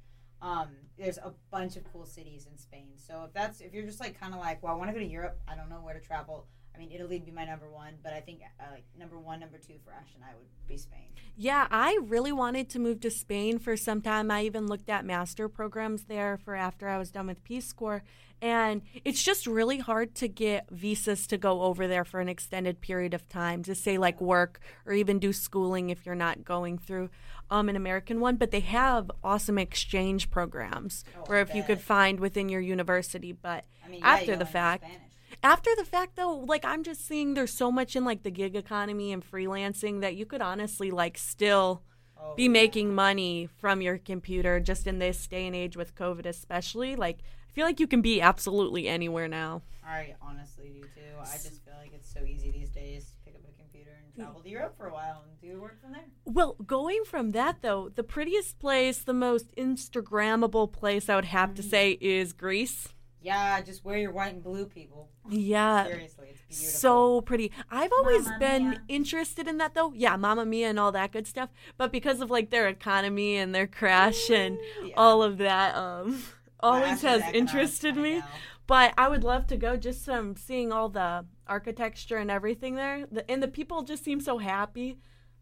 Um, 0.41 0.69
there's 0.97 1.19
a 1.19 1.35
bunch 1.51 1.77
of 1.77 1.83
cool 1.93 2.07
cities 2.07 2.47
in 2.51 2.57
Spain. 2.57 2.93
So 2.97 3.25
if 3.27 3.33
that's 3.33 3.61
if 3.61 3.75
you're 3.75 3.85
just 3.85 4.01
like 4.01 4.19
kind 4.19 4.33
of 4.33 4.39
like, 4.39 4.63
well, 4.63 4.73
I 4.73 4.77
want 4.77 4.91
to 4.91 4.95
go 4.95 5.01
to 5.01 5.05
Europe. 5.05 5.41
I 5.49 5.57
don't 5.57 5.69
know 5.69 5.81
where 5.83 5.95
to 5.95 6.01
travel. 6.01 6.47
I 6.75 6.79
mean, 6.79 6.91
Italy 6.93 7.17
would 7.17 7.27
be 7.27 7.33
my 7.33 7.45
number 7.45 7.69
one, 7.69 7.95
but 8.03 8.13
I 8.13 8.21
think 8.21 8.41
uh, 8.59 8.65
like 8.73 8.85
number 8.99 9.19
one, 9.19 9.41
number 9.41 9.59
two 9.59 9.75
for 9.85 9.93
Ash 9.93 10.09
and 10.15 10.25
I 10.25 10.35
would 10.37 10.47
be 10.69 10.77
Spain. 10.77 11.09
Yeah, 11.37 11.67
I 11.71 11.99
really 12.03 12.33
wanted 12.33 12.69
to 12.71 12.79
move 12.79 13.01
to 13.01 13.11
Spain 13.11 13.59
for 13.59 13.77
some 13.77 14.01
time. 14.03 14.31
I 14.31 14.45
even 14.45 14.67
looked 14.67 14.89
at 14.89 15.05
master 15.05 15.49
programs 15.49 16.05
there 16.05 16.39
for 16.45 16.55
after 16.55 16.89
I 16.89 16.99
was 16.99 17.11
done 17.11 17.27
with 17.27 17.43
Peace 17.45 17.73
Corps. 17.73 18.03
And 18.43 18.83
it's 19.05 19.23
just 19.23 19.47
really 19.47 19.79
hard 19.79 20.15
to 20.17 20.29
get 20.29 20.71
visas 20.71 21.27
to 21.27 21.37
go 21.37 21.63
over 21.63 21.87
there 21.87 22.05
for 22.07 22.21
an 22.21 22.29
extended 22.29 22.81
period 22.81 23.13
of 23.13 23.29
time 23.29 23.63
to 23.65 23.75
say 23.75 23.99
like 23.99 24.21
work 24.21 24.61
or 24.87 24.95
even 24.95 25.19
do 25.19 25.33
schooling 25.33 25.91
if 25.91 26.07
you're 26.07 26.15
not 26.15 26.45
going 26.45 26.79
through 26.79 27.11
um, 27.51 27.69
an 27.69 27.77
American 27.77 28.19
one. 28.19 28.37
But 28.37 28.51
they 28.51 28.61
have 28.61 29.11
awesome 29.23 29.59
exchange 29.59 30.31
programs 30.31 31.05
Oh, 31.17 31.21
I 31.21 31.29
where 31.29 31.41
if 31.43 31.55
you 31.55 31.63
could 31.63 31.81
find 31.81 32.19
within 32.19 32.49
your 32.49 32.63
university. 32.63 33.33
But 33.33 33.67
I 33.85 33.89
mean, 33.89 34.01
After 34.03 34.33
you 34.33 34.39
the 34.39 34.47
fact. 34.47 34.85
Spanish. 34.85 35.10
After 35.43 35.71
the 35.77 35.85
fact 35.85 36.17
though 36.17 36.35
like 36.35 36.65
i'm 36.65 36.83
just 36.83 37.07
seeing 37.07 37.35
there's 37.35 37.53
so 37.53 37.71
much 37.73 37.97
in 37.97 38.05
like 38.05 38.23
the 38.23 38.31
gig 38.31 38.55
economy 38.57 39.13
and 39.13 39.29
freelancing 39.29 40.01
that 40.01 40.15
you 40.17 40.27
could 40.27 40.43
honestly 40.43 40.91
like 40.91 41.17
still 41.19 41.83
Oh, 42.23 42.35
be 42.37 42.43
yeah. 42.43 42.49
making 42.51 42.95
money 42.95 43.49
from 43.57 43.81
your 43.81 43.97
computer 43.97 44.61
just 44.61 44.87
in 44.87 44.99
this 44.99 45.27
day 45.27 45.47
and 45.47 45.57
age 45.57 45.75
with 45.75 45.95
covid 45.95 46.27
especially 46.27 46.95
like 46.95 47.21
i 47.49 47.53
feel 47.53 47.65
like 47.65 47.81
you 47.81 47.87
can 47.87 48.03
be 48.03 48.21
absolutely 48.21 48.89
anywhere 48.89 49.27
now 49.29 49.63
I 49.83 50.15
honestly 50.23 50.69
do 50.69 50.83
too. 50.83 51.17
I 51.21 51.33
just 51.33 51.65
feel 51.65 51.75
like 51.81 51.93
it's 51.93 52.13
so 52.13 52.25
easy 52.25 52.51
these 52.53 52.71
days 52.71 53.07
to 53.07 53.17
pick 53.25 53.35
up 53.35 53.41
a 53.49 53.59
computer 53.59 53.91
and 53.99 54.13
mm. 54.13 54.17
travel 54.25 54.41
to 54.41 54.49
Europe 54.49 54.77
for 54.77 54.87
a 54.87 54.93
while 54.93 55.25
and 55.27 55.41
do 55.41 55.61
work 55.61 55.81
from 55.81 55.93
there. 55.93 56.05
well 56.27 56.55
going 56.65 57.03
from 57.05 57.31
that 57.31 57.57
though 57.63 57.89
the 57.89 58.05
prettiest 58.05 58.59
place 58.61 58.99
the 58.99 59.15
most 59.15 59.57
instagrammable 59.57 60.71
place 60.71 61.09
i 61.09 61.17
would 61.17 61.25
have 61.25 61.55
to 61.55 61.63
mm. 61.63 61.71
say 61.71 61.93
is 62.01 62.33
greece 62.33 62.89
Yeah, 63.23 63.61
just 63.63 63.85
wear 63.85 63.99
your 63.99 64.13
white 64.13 64.33
and 64.35 64.43
blue, 64.43 64.65
people. 64.67 65.11
Yeah 65.31 65.85
Seriously, 65.85 66.27
it's 66.31 66.43
beautiful. 66.43 66.81
So 66.81 67.21
pretty. 67.23 67.53
I've 67.71 67.93
always 67.93 68.25
Mamma 68.27 68.39
been 68.39 68.71
Mia. 68.71 68.81
interested 68.89 69.47
in 69.49 69.59
that 69.59 69.75
though. 69.75 69.93
Yeah, 69.95 70.17
Mamma 70.17 70.45
Mia 70.47 70.69
and 70.71 70.79
all 70.79 70.93
that 70.93 71.13
good 71.13 71.27
stuff. 71.27 71.51
But 71.77 71.93
because 71.93 72.21
of 72.21 72.31
like 72.31 72.51
their 72.51 72.69
economy 72.69 73.37
and 73.37 73.55
their 73.55 73.67
crash 73.67 74.31
and 74.31 74.59
Yeah. 74.85 74.95
all 74.97 75.23
of 75.23 75.39
that, 75.39 75.75
um, 75.77 76.23
always 76.61 77.03
has 77.03 77.23
actually, 77.23 77.33
the 77.33 77.39
economics 77.39 77.39
interested 77.39 77.97
me. 77.97 78.19
now. 78.19 78.29
But 78.67 78.95
I 78.99 79.09
would 79.09 79.25
love 79.25 79.47
to 79.49 79.57
go 79.57 79.77
just 79.77 80.05
from 80.05 80.37
seeing 80.37 80.71
all 80.73 80.89
the 80.89 81.25
architecture 81.47 82.17
and 82.19 82.31
everything 82.31 82.75
there. 82.77 83.07
The, 83.11 83.29
and 83.31 83.43
the 83.43 83.49
people 83.49 83.83
just 83.83 84.05
seem 84.05 84.21
so 84.21 84.39
happy. 84.39 84.99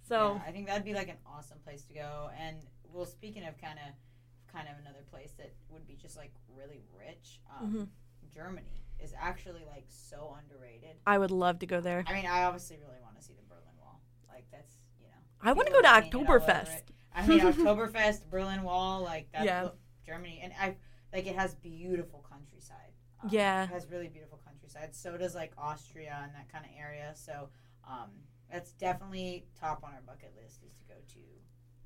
So 0.08 0.34
Yeah, 0.36 0.48
I 0.48 0.52
think 0.52 0.66
that'd 0.66 0.84
be 0.84 0.94
like 0.94 1.08
an 1.08 1.18
awesome 1.26 1.58
place 1.64 1.82
to 1.84 1.94
go. 1.94 2.30
And 2.38 2.56
well, 2.92 3.04
speaking 3.04 3.44
of 3.44 3.58
kind 3.60 3.78
of, 3.78 3.94
kind 4.50 4.66
of 4.68 4.76
another 4.80 5.04
place 5.10 5.32
that 5.36 5.52
would 5.68 5.86
be 5.86 5.94
just 5.94 6.16
like 6.16 6.32
really 6.56 6.80
rich, 6.98 7.40
um, 7.60 7.70
Mhm. 7.72 7.88
Germany 8.34 8.82
is 9.02 9.14
actually 9.18 9.64
like 9.66 9.86
so 9.88 10.36
underrated. 10.42 10.96
I 11.06 11.18
would 11.18 11.30
love 11.30 11.58
to 11.60 11.66
go 11.66 11.80
there. 11.80 12.04
I 12.06 12.12
mean, 12.12 12.26
I 12.26 12.44
obviously 12.44 12.76
really 12.76 13.00
want 13.02 13.16
to 13.18 13.22
see 13.24 13.34
the 13.34 13.42
Berlin 13.48 13.74
Wall. 13.80 14.00
Like 14.28 14.46
that's 14.50 14.76
you 15.00 15.06
know. 15.06 15.14
I 15.42 15.52
want 15.52 15.66
to 15.68 15.72
go 15.72 15.82
to 15.82 16.00
painted 16.02 16.14
all 16.14 16.22
over 16.34 16.40
Oktoberfest. 16.40 16.82
I 17.14 17.26
mean, 17.26 17.40
Oktoberfest, 17.52 18.28
Berlin 18.30 18.62
Wall, 18.62 19.02
like 19.02 19.28
that's 19.32 19.44
Yeah. 19.44 19.68
Germany, 20.06 20.40
and 20.42 20.52
I 20.60 20.76
like 21.12 21.26
it 21.26 21.36
has 21.36 21.54
beautiful 21.56 22.24
countryside. 22.28 22.92
Um, 23.22 23.30
Yeah. 23.30 23.64
it 23.64 23.70
has 23.70 23.88
really 23.90 24.08
beautiful 24.08 24.40
countryside. 24.44 24.94
So 24.94 25.16
does 25.16 25.34
like 25.34 25.52
Austria 25.58 26.20
and 26.22 26.34
that 26.34 26.50
kind 26.52 26.64
of 26.64 26.70
area. 26.78 27.12
So 27.14 27.50
um, 27.88 28.10
that's 28.50 28.72
definitely 28.72 29.46
top 29.58 29.82
on 29.84 29.92
our 29.92 30.02
bucket 30.02 30.32
list 30.40 30.62
is 30.64 30.72
to 30.78 30.84
go 30.84 30.94
to 31.14 31.20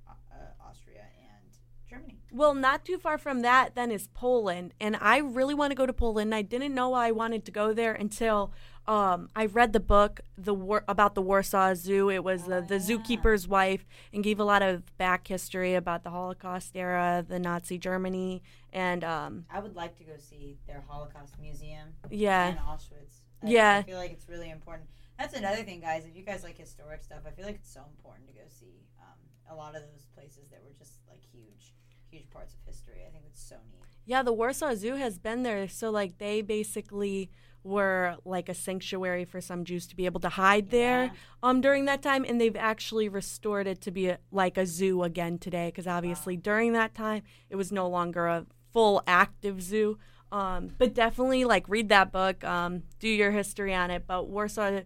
uh, 0.08 0.12
uh, 0.34 0.68
Austria 0.68 1.04
and 1.18 1.56
Germany. 1.92 2.16
Well, 2.32 2.54
not 2.54 2.84
too 2.84 2.98
far 2.98 3.18
from 3.18 3.42
that 3.42 3.74
then 3.74 3.90
is 3.90 4.08
Poland, 4.14 4.72
and 4.80 4.96
I 5.00 5.18
really 5.18 5.54
want 5.54 5.70
to 5.70 5.74
go 5.74 5.86
to 5.86 5.92
Poland. 5.92 6.34
I 6.34 6.42
didn't 6.42 6.74
know 6.74 6.94
I 6.94 7.10
wanted 7.10 7.44
to 7.44 7.50
go 7.52 7.72
there 7.74 7.92
until 7.92 8.52
um, 8.88 9.28
I 9.36 9.46
read 9.46 9.72
the 9.74 9.80
book 9.80 10.20
the 10.38 10.54
war- 10.54 10.84
about 10.88 11.14
the 11.14 11.22
Warsaw 11.22 11.74
Zoo. 11.74 12.10
It 12.10 12.24
was 12.24 12.44
the, 12.44 12.56
Oh, 12.56 12.60
the 12.62 12.78
yeah. 12.78 12.80
zookeeper's 12.88 13.46
wife 13.46 13.84
and 14.12 14.24
gave 14.24 14.40
a 14.40 14.44
lot 14.44 14.62
of 14.62 14.96
back 14.96 15.28
history 15.28 15.74
about 15.74 16.02
the 16.04 16.10
Holocaust 16.10 16.74
era, 16.74 17.24
the 17.26 17.38
Nazi 17.38 17.78
Germany, 17.78 18.42
and 18.72 19.04
um, 19.04 19.44
I 19.50 19.60
would 19.60 19.76
like 19.76 19.96
to 19.98 20.04
go 20.04 20.12
see 20.18 20.56
their 20.66 20.82
Holocaust 20.88 21.34
museum 21.40 21.88
yeah, 22.10 22.48
and 22.48 22.58
Auschwitz. 22.58 23.20
I, 23.42 23.48
Yeah. 23.48 23.76
I 23.78 23.82
feel 23.82 23.98
like 23.98 24.12
it's 24.12 24.28
really 24.28 24.50
important. 24.50 24.88
That's 25.18 25.34
another 25.34 25.62
thing, 25.62 25.80
guys. 25.80 26.04
If 26.04 26.16
you 26.16 26.22
guys 26.24 26.42
like 26.42 26.58
historic 26.58 27.02
stuff, 27.04 27.20
I 27.26 27.30
feel 27.30 27.46
like 27.46 27.56
it's 27.56 27.72
so 27.72 27.82
important 27.96 28.26
to 28.28 28.32
go 28.34 28.40
see 28.48 28.86
um, 29.00 29.18
a 29.50 29.54
lot 29.54 29.76
of 29.76 29.82
those 29.82 30.06
places 30.14 30.48
that 30.50 30.60
were 30.64 30.72
just 30.78 30.94
like 31.08 31.22
huge, 31.32 31.74
huge 32.10 32.28
parts 32.30 32.54
of 32.54 32.60
history. 32.66 33.04
I 33.06 33.10
think 33.10 33.24
it's 33.28 33.40
so 33.42 33.56
neat. 33.70 33.84
Yeah, 34.04 34.22
the 34.22 34.32
Warsaw 34.32 34.74
Zoo 34.74 34.96
has 34.96 35.18
been 35.18 35.44
there. 35.44 35.68
So, 35.68 35.90
like, 35.90 36.18
they 36.18 36.42
basically 36.42 37.30
were 37.62 38.16
like 38.24 38.48
a 38.48 38.54
sanctuary 38.54 39.24
for 39.24 39.40
some 39.40 39.64
Jews 39.64 39.86
to 39.86 39.94
be 39.94 40.06
able 40.06 40.18
to 40.20 40.28
hide 40.30 40.70
there 40.70 41.04
Yeah. 41.04 41.10
um, 41.44 41.60
during 41.60 41.84
that 41.84 42.02
time. 42.02 42.24
And 42.28 42.40
they've 42.40 42.56
actually 42.56 43.08
restored 43.08 43.68
it 43.68 43.80
to 43.82 43.92
be 43.92 44.08
a, 44.08 44.18
like 44.32 44.58
a 44.58 44.66
zoo 44.66 45.04
again 45.04 45.38
today 45.38 45.68
because 45.68 45.86
obviously 45.86 46.36
during 46.36 46.72
that 46.72 46.92
time 46.94 47.22
it 47.48 47.54
was 47.54 47.70
no 47.70 47.88
longer 47.88 48.26
a 48.26 48.46
full 48.72 49.04
active 49.06 49.62
zoo. 49.62 49.98
Um, 50.32 50.70
but 50.78 50.94
definitely, 50.94 51.44
like, 51.44 51.68
read 51.68 51.88
that 51.90 52.10
book, 52.10 52.42
um, 52.42 52.82
do 52.98 53.06
your 53.08 53.30
history 53.30 53.72
on 53.74 53.90
it. 53.92 54.04
But 54.06 54.28
Warsaw. 54.28 54.80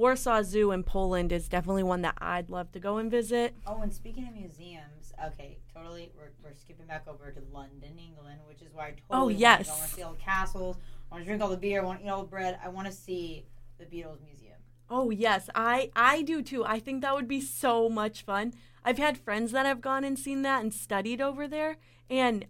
Warsaw 0.00 0.42
Zoo 0.42 0.72
in 0.72 0.82
Poland 0.82 1.30
is 1.30 1.46
definitely 1.46 1.82
one 1.82 2.00
that 2.02 2.14
I'd 2.18 2.48
love 2.48 2.72
to 2.72 2.80
go 2.80 2.96
and 2.96 3.10
visit. 3.10 3.54
Oh, 3.66 3.82
and 3.82 3.92
speaking 3.92 4.26
of 4.26 4.34
museums, 4.34 5.12
okay, 5.26 5.58
totally. 5.74 6.10
We're, 6.16 6.30
we're 6.42 6.54
skipping 6.54 6.86
back 6.86 7.04
over 7.06 7.30
to 7.30 7.40
London, 7.52 7.98
England, 7.98 8.40
which 8.48 8.62
is 8.62 8.72
why 8.72 8.86
I 8.86 8.90
totally 8.92 9.34
Oh, 9.34 9.38
yes. 9.38 9.68
I 9.68 9.72
want 9.74 9.88
to 9.90 9.94
see 9.94 10.02
all 10.02 10.12
the 10.12 10.18
castles. 10.18 10.78
I 11.10 11.14
want 11.14 11.24
to 11.24 11.26
drink 11.26 11.42
all 11.42 11.50
the 11.50 11.58
beer. 11.58 11.82
I 11.82 11.84
want 11.84 12.00
to 12.00 12.06
eat 12.06 12.08
all 12.08 12.22
the 12.22 12.28
bread. 12.28 12.58
I 12.64 12.70
want 12.70 12.86
to 12.86 12.92
see 12.94 13.44
the 13.78 13.84
Beatles 13.84 14.22
Museum. 14.24 14.56
Oh 14.88 15.10
yes, 15.10 15.48
I 15.54 15.90
I 15.94 16.22
do 16.22 16.40
too. 16.42 16.64
I 16.64 16.80
think 16.80 17.02
that 17.02 17.14
would 17.14 17.28
be 17.28 17.40
so 17.42 17.88
much 17.90 18.22
fun. 18.22 18.54
I've 18.82 18.98
had 18.98 19.18
friends 19.18 19.52
that 19.52 19.66
have 19.66 19.80
gone 19.82 20.02
and 20.02 20.18
seen 20.18 20.40
that 20.42 20.62
and 20.62 20.72
studied 20.74 21.20
over 21.20 21.46
there, 21.46 21.76
and 22.08 22.46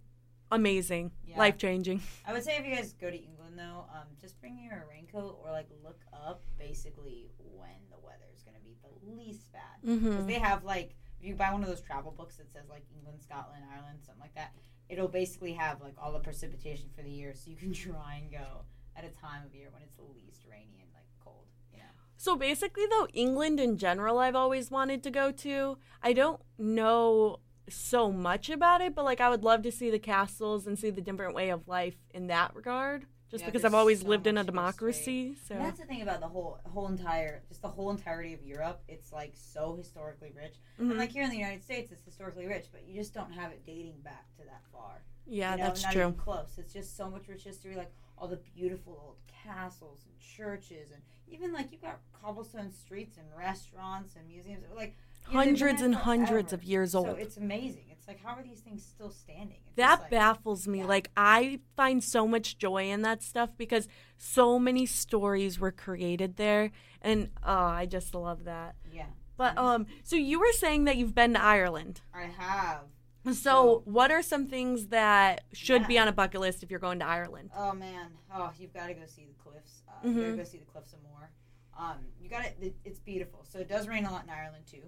amazing, 0.51 1.11
Yeah. 1.27 1.37
life 1.37 1.57
changing. 1.57 2.01
I 2.25 2.31
would 2.33 2.43
say 2.43 2.55
if 2.57 2.65
you 2.65 2.73
guys 2.75 2.93
go 2.93 3.09
to 3.11 3.15
England 3.15 3.40
though, 3.55 3.85
um, 3.93 4.07
just 4.19 4.39
bring 4.39 4.57
your 4.59 4.85
raincoat 4.89 5.39
or 5.43 5.51
like 5.51 5.67
look 5.83 6.01
up 6.13 6.43
basically 6.57 7.29
when 7.37 7.77
the 7.89 7.97
weather 7.99 8.25
is 8.33 8.41
going 8.43 8.55
to 8.55 8.61
be 8.61 8.75
the 8.81 9.15
least 9.15 9.51
bad. 9.51 9.61
Because 9.81 10.25
Mm-hmm. 10.25 10.27
they 10.27 10.39
have 10.39 10.63
like 10.63 10.95
if 11.19 11.25
you 11.27 11.35
buy 11.35 11.51
one 11.51 11.61
of 11.61 11.69
those 11.69 11.81
travel 11.81 12.11
books 12.11 12.37
that 12.37 12.51
says 12.51 12.69
like 12.69 12.83
England, 12.95 13.21
Scotland, 13.21 13.63
Ireland, 13.73 13.99
something 14.05 14.21
like 14.21 14.35
that, 14.35 14.53
it'll 14.89 15.07
basically 15.07 15.53
have 15.53 15.81
like 15.81 15.95
all 16.01 16.11
the 16.13 16.19
precipitation 16.19 16.89
for 16.95 17.01
the 17.03 17.09
year, 17.11 17.33
so 17.35 17.49
you 17.49 17.57
can 17.57 17.73
try 17.87 18.19
and 18.21 18.31
go 18.31 18.63
at 18.95 19.05
a 19.05 19.09
time 19.09 19.43
of 19.45 19.53
year 19.55 19.69
when 19.71 19.81
it's 19.81 19.95
the 19.95 20.03
least 20.03 20.43
rainy 20.49 20.79
and 20.81 20.89
like 20.93 21.05
cold. 21.23 21.45
You 21.71 21.79
know. 21.79 21.83
So 22.17 22.35
basically, 22.35 22.83
though, 22.89 23.07
England 23.13 23.59
in 23.59 23.77
general, 23.77 24.19
I've 24.19 24.35
always 24.35 24.69
wanted 24.71 25.03
to 25.03 25.11
go 25.11 25.31
to. 25.31 25.77
I 26.03 26.13
don't 26.13 26.41
know 26.57 27.39
so 27.69 28.11
much 28.11 28.49
about 28.49 28.81
it, 28.81 28.93
but 28.95 29.05
like 29.05 29.21
I 29.21 29.29
would 29.29 29.43
love 29.43 29.61
to 29.63 29.71
see 29.71 29.89
the 29.89 29.99
castles 29.99 30.67
and 30.67 30.77
see 30.77 30.89
the 30.89 31.01
different 31.01 31.33
way 31.35 31.49
of 31.49 31.67
life 31.67 31.95
in 32.13 32.27
that 32.27 32.55
regard. 32.55 33.05
Just 33.31 33.43
Yeah, 33.43 33.47
because 33.47 33.63
I've 33.65 33.73
always 33.73 34.01
so 34.01 34.07
lived 34.07 34.27
in 34.27 34.37
a 34.37 34.43
much 34.43 34.45
history. 34.45 34.51
democracy, 34.51 35.35
so 35.47 35.55
And 35.55 35.63
that's 35.63 35.79
the 35.79 35.85
thing 35.85 36.01
about 36.01 36.19
the 36.19 36.27
whole 36.27 36.59
whole 36.65 36.87
entire 36.87 37.43
just 37.47 37.61
the 37.61 37.69
whole 37.69 37.89
entirety 37.89 38.33
of 38.33 38.43
Europe. 38.43 38.81
It's 38.89 39.11
like 39.13 39.31
so 39.35 39.75
historically 39.75 40.31
rich. 40.35 40.55
Mhm. 40.79 40.89
And 40.91 40.99
like 40.99 41.11
here 41.11 41.23
in 41.23 41.29
the 41.29 41.37
United 41.37 41.63
States, 41.63 41.91
it's 41.93 42.03
historically 42.03 42.45
rich, 42.45 42.67
but 42.73 42.83
you 42.85 42.93
just 42.95 43.13
don't 43.13 43.31
have 43.31 43.51
it 43.51 43.65
dating 43.65 44.01
back 44.01 44.25
to 44.37 44.43
that 44.43 44.61
far. 44.71 45.03
yeah, 45.27 45.51
you 45.55 45.57
know, 45.59 45.67
that's 45.67 45.83
not 45.83 45.93
true. 45.93 46.01
Even 46.01 46.15
close. 46.15 46.57
It's 46.57 46.73
just 46.73 46.97
so 46.97 47.09
much 47.09 47.27
rich 47.29 47.43
history, 47.43 47.75
like 47.75 47.91
all 48.17 48.27
the 48.27 48.37
beautiful 48.53 48.93
old 49.05 49.17
castles 49.27 50.05
and 50.05 50.19
churches, 50.19 50.91
and 50.91 51.01
even 51.27 51.53
like 51.53 51.71
you've 51.71 51.81
got 51.81 51.99
cobblestone 52.11 52.69
streets 52.71 53.17
and 53.17 53.25
restaurants 53.37 54.15
and 54.17 54.27
museums. 54.27 54.65
Like 54.75 54.97
you 55.29 55.33
know, 55.37 55.39
they've 55.43 55.53
been 55.53 55.59
Hundreds 55.59 55.81
and 55.81 55.95
hundreds 55.95 56.53
of 56.53 56.63
years 56.63 56.91
So 56.91 57.07
old. 57.07 57.19
it's 57.19 57.37
amazing. 57.37 57.85
It's 57.91 58.07
like 58.07 58.23
how 58.23 58.35
are 58.35 58.43
these 58.43 58.59
things 58.61 58.83
still 58.83 59.11
standing? 59.11 59.57
It's 59.67 59.75
That 59.77 60.01
like, 60.01 60.09
baffles 60.11 60.67
me. 60.67 60.79
yeah. 60.79 60.85
Like 60.85 61.11
I 61.15 61.59
find 61.75 62.03
so 62.03 62.27
much 62.27 62.57
joy 62.57 62.89
in 62.89 63.01
that 63.03 63.21
stuff 63.23 63.51
because 63.57 63.87
so 64.17 64.57
many 64.59 64.85
stories 64.85 65.59
were 65.59 65.71
created 65.71 66.35
there, 66.37 66.71
and 67.01 67.29
oh, 67.43 67.53
I 67.53 67.85
just 67.85 68.13
love 68.15 68.43
that. 68.45 68.75
yeah, 68.91 69.05
But 69.37 69.57
um, 69.57 69.85
so 70.03 70.15
you 70.15 70.39
were 70.39 70.51
saying 70.53 70.85
that 70.85 70.97
you've 70.97 71.15
been 71.15 71.33
to 71.33 71.41
Ireland. 71.43 72.01
I 72.13 72.23
have. 72.23 72.81
So, 73.23 73.31
So- 73.33 73.81
what 73.85 74.09
are 74.11 74.23
some 74.23 74.47
things 74.47 74.87
that 74.87 75.43
should 75.53 75.85
be 75.87 75.99
on 75.99 76.07
a 76.07 76.11
bucket 76.11 76.41
list 76.41 76.63
if 76.63 76.71
you're 76.71 76.79
going 76.79 76.99
to 76.99 77.05
Ireland? 77.05 77.51
Oh 77.55 77.71
man, 77.73 78.09
oh 78.33 78.51
you've 78.59 78.73
got 78.73 78.87
to 78.87 78.93
go 78.95 79.05
see 79.05 79.25
the 79.27 79.33
cliffs. 79.43 79.83
Uh, 79.87 80.07
You 80.07 80.11
Mhm. 80.13 80.21
gotta 80.25 80.37
go 80.37 80.43
see 80.43 80.57
the 80.57 80.65
cliffs 80.65 80.89
some 80.91 81.03
more. 81.03 81.29
Um, 81.77 81.97
you 82.19 82.29
got 82.29 82.43
to 82.45 82.73
It's 82.83 82.99
beautiful. 82.99 83.45
So 83.47 83.59
it 83.59 83.69
does 83.69 83.87
rain 83.87 84.05
a 84.05 84.11
lot 84.11 84.23
in 84.23 84.29
Ireland 84.31 84.65
too, 84.65 84.83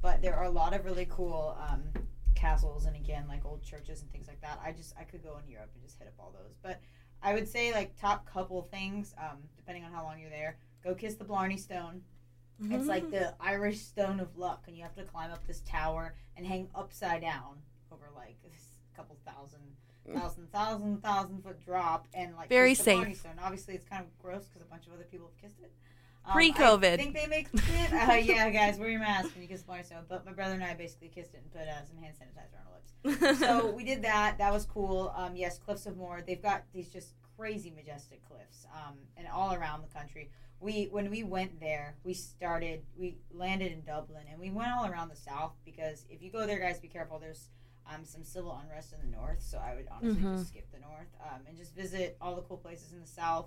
but 0.00 0.22
there 0.22 0.34
are 0.34 0.44
a 0.44 0.50
lot 0.50 0.74
of 0.74 0.84
really 0.84 1.06
cool 1.10 1.56
um, 1.68 1.82
castles 2.34 2.86
and 2.86 2.94
again 2.96 3.24
like 3.28 3.44
old 3.44 3.62
churches 3.62 4.02
and 4.02 4.10
things 4.12 4.28
like 4.28 4.40
that. 4.40 4.60
I 4.64 4.72
just 4.72 4.94
I 4.98 5.04
could 5.04 5.22
go 5.22 5.38
in 5.42 5.50
Europe 5.50 5.70
and 5.74 5.82
just 5.82 5.98
hit 5.98 6.06
up 6.06 6.14
all 6.18 6.32
those. 6.32 6.56
But 6.62 6.80
I 7.22 7.34
would 7.34 7.48
say 7.48 7.72
like 7.72 7.98
top 8.00 8.26
couple 8.30 8.62
things, 8.70 9.14
um, 9.18 9.38
depending 9.56 9.84
on 9.84 9.92
how 9.92 10.04
long 10.04 10.20
you're 10.20 10.30
there. 10.30 10.56
Go 10.84 10.94
kiss 10.94 11.16
the 11.16 11.24
Blarney 11.24 11.56
Stone. 11.56 12.02
It's 12.60 12.88
like 12.88 13.10
the 13.12 13.34
Irish 13.40 13.80
Stone 13.80 14.18
of 14.18 14.36
Luck, 14.36 14.64
and 14.66 14.76
you 14.76 14.82
have 14.82 14.94
to 14.96 15.04
climb 15.04 15.30
up 15.30 15.46
this 15.46 15.60
tower 15.60 16.16
and 16.36 16.44
hang 16.44 16.68
upside 16.74 17.20
down 17.20 17.62
over 17.92 18.06
like 18.16 18.36
a 18.44 18.96
couple 18.96 19.16
thousand, 19.24 19.60
thousand, 20.12 20.50
thousand, 20.50 21.00
thousand 21.00 21.42
foot 21.44 21.64
drop, 21.64 22.08
and 22.14 22.34
like 22.34 22.48
Very 22.48 22.70
kiss 22.70 22.84
the 22.84 22.92
Blarney 22.92 23.14
safe. 23.14 23.20
Stone. 23.20 23.34
Obviously, 23.40 23.74
it's 23.74 23.84
kind 23.84 24.02
of 24.02 24.18
gross 24.18 24.46
because 24.46 24.62
a 24.62 24.64
bunch 24.64 24.88
of 24.88 24.92
other 24.92 25.06
people 25.08 25.30
have 25.32 25.40
kissed 25.40 25.60
it. 25.62 25.72
Um, 26.28 26.34
Pre-COVID. 26.34 26.92
I 26.92 26.96
think 26.96 27.14
they 27.14 27.26
make 27.26 27.48
it. 27.52 27.92
Uh, 27.92 28.12
yeah, 28.22 28.50
guys, 28.50 28.78
wear 28.78 28.90
your 28.90 29.00
mask 29.00 29.32
when 29.34 29.42
you 29.42 29.48
kiss 29.48 29.62
the 29.62 29.66
Blarney 29.72 29.84
But 30.08 30.26
my 30.26 30.32
brother 30.32 30.54
and 30.54 30.62
I 30.62 30.74
basically 30.74 31.08
kissed 31.08 31.32
it 31.34 31.42
and 31.42 31.50
put 31.52 31.62
uh, 31.62 31.84
some 31.86 31.96
hand 31.96 32.14
sanitizer 32.20 32.58
on 32.60 32.66
our 32.66 33.18
lips. 33.24 33.38
so 33.40 33.70
we 33.70 33.82
did 33.84 34.02
that. 34.02 34.36
That 34.36 34.52
was 34.52 34.66
cool. 34.66 35.12
Um, 35.16 35.36
yes, 35.36 35.58
Cliffs 35.58 35.86
of 35.86 35.96
Moher. 35.96 36.22
They've 36.26 36.42
got 36.42 36.64
these 36.74 36.90
just 36.90 37.14
crazy 37.36 37.72
majestic 37.74 38.20
cliffs, 38.28 38.66
um, 38.74 38.94
and 39.16 39.26
all 39.28 39.54
around 39.54 39.82
the 39.82 39.98
country. 39.98 40.30
We 40.60 40.88
when 40.90 41.08
we 41.10 41.22
went 41.22 41.60
there, 41.60 41.94
we 42.04 42.12
started. 42.12 42.82
We 42.96 43.16
landed 43.32 43.72
in 43.72 43.84
Dublin, 43.84 44.24
and 44.30 44.38
we 44.38 44.50
went 44.50 44.70
all 44.72 44.86
around 44.86 45.08
the 45.08 45.16
south 45.16 45.52
because 45.64 46.04
if 46.10 46.20
you 46.22 46.30
go 46.30 46.46
there, 46.46 46.58
guys, 46.58 46.78
be 46.78 46.88
careful. 46.88 47.18
There's 47.18 47.48
um, 47.86 48.04
some 48.04 48.24
civil 48.24 48.60
unrest 48.62 48.92
in 48.92 49.10
the 49.10 49.16
north, 49.16 49.40
so 49.40 49.58
I 49.58 49.74
would 49.74 49.86
honestly 49.90 50.22
Mhm. 50.22 50.36
just 50.38 50.48
skip 50.50 50.70
the 50.72 50.80
north 50.80 51.08
um, 51.22 51.40
and 51.48 51.56
just 51.56 51.74
visit 51.74 52.18
all 52.20 52.34
the 52.36 52.42
cool 52.42 52.58
places 52.58 52.92
in 52.92 53.00
the 53.00 53.06
south. 53.06 53.46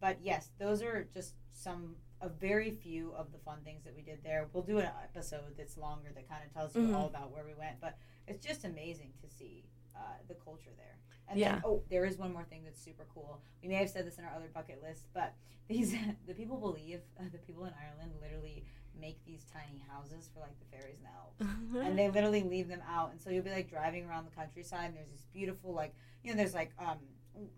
But 0.00 0.18
yes, 0.22 0.50
those 0.58 0.80
are 0.82 1.06
just 1.12 1.34
some 1.50 1.96
a 2.24 2.28
very 2.28 2.70
few 2.70 3.12
of 3.14 3.30
the 3.32 3.38
fun 3.38 3.58
things 3.64 3.84
that 3.84 3.94
we 3.94 4.02
did 4.02 4.18
there. 4.24 4.48
We'll 4.52 4.62
do 4.62 4.78
an 4.78 4.88
episode 5.02 5.56
that's 5.58 5.76
longer 5.76 6.10
that 6.14 6.28
kind 6.28 6.42
of 6.44 6.52
tells 6.52 6.74
you 6.74 6.82
Mhm. 6.82 6.94
all 6.96 7.06
about 7.06 7.30
where 7.30 7.44
we 7.44 7.54
went, 7.54 7.80
but 7.80 7.98
it's 8.26 8.44
just 8.44 8.64
amazing 8.64 9.12
to 9.20 9.28
see 9.28 9.64
uh, 9.94 10.00
the 10.26 10.34
culture 10.34 10.72
there. 10.76 10.98
And 11.28 11.38
Yeah. 11.38 11.52
then, 11.52 11.62
oh, 11.64 11.82
there 11.88 12.04
is 12.04 12.18
one 12.18 12.32
more 12.32 12.44
thing 12.44 12.64
that's 12.64 12.80
super 12.80 13.04
cool. 13.14 13.40
We 13.62 13.68
may 13.68 13.76
have 13.76 13.90
said 13.90 14.04
this 14.06 14.18
in 14.18 14.24
our 14.24 14.34
other 14.34 14.48
bucket 14.48 14.82
list, 14.82 15.06
but 15.12 15.34
these 15.68 15.94
the 16.26 16.34
people 16.34 16.58
believe 16.58 17.00
uh, 17.18 17.24
the 17.32 17.38
people 17.38 17.64
in 17.66 17.72
Ireland 17.74 18.12
literally 18.20 18.64
make 18.98 19.22
these 19.24 19.44
tiny 19.52 19.78
houses 19.88 20.30
for 20.32 20.40
like 20.40 20.58
the 20.58 20.64
fairies 20.76 20.96
and 20.98 21.06
the 21.06 21.10
elves, 21.16 21.86
and 21.86 21.98
they 21.98 22.08
literally 22.10 22.42
leave 22.42 22.68
them 22.68 22.82
out. 22.88 23.12
And 23.12 23.20
so 23.20 23.30
you'll 23.30 23.44
be 23.44 23.50
like 23.50 23.68
driving 23.70 24.04
around 24.06 24.24
the 24.24 24.30
countryside, 24.34 24.86
and 24.86 24.96
there's 24.96 25.10
this 25.10 25.22
beautiful 25.32 25.72
like 25.72 25.94
you 26.22 26.30
know 26.30 26.36
there's 26.36 26.54
like 26.54 26.72
um 26.78 26.98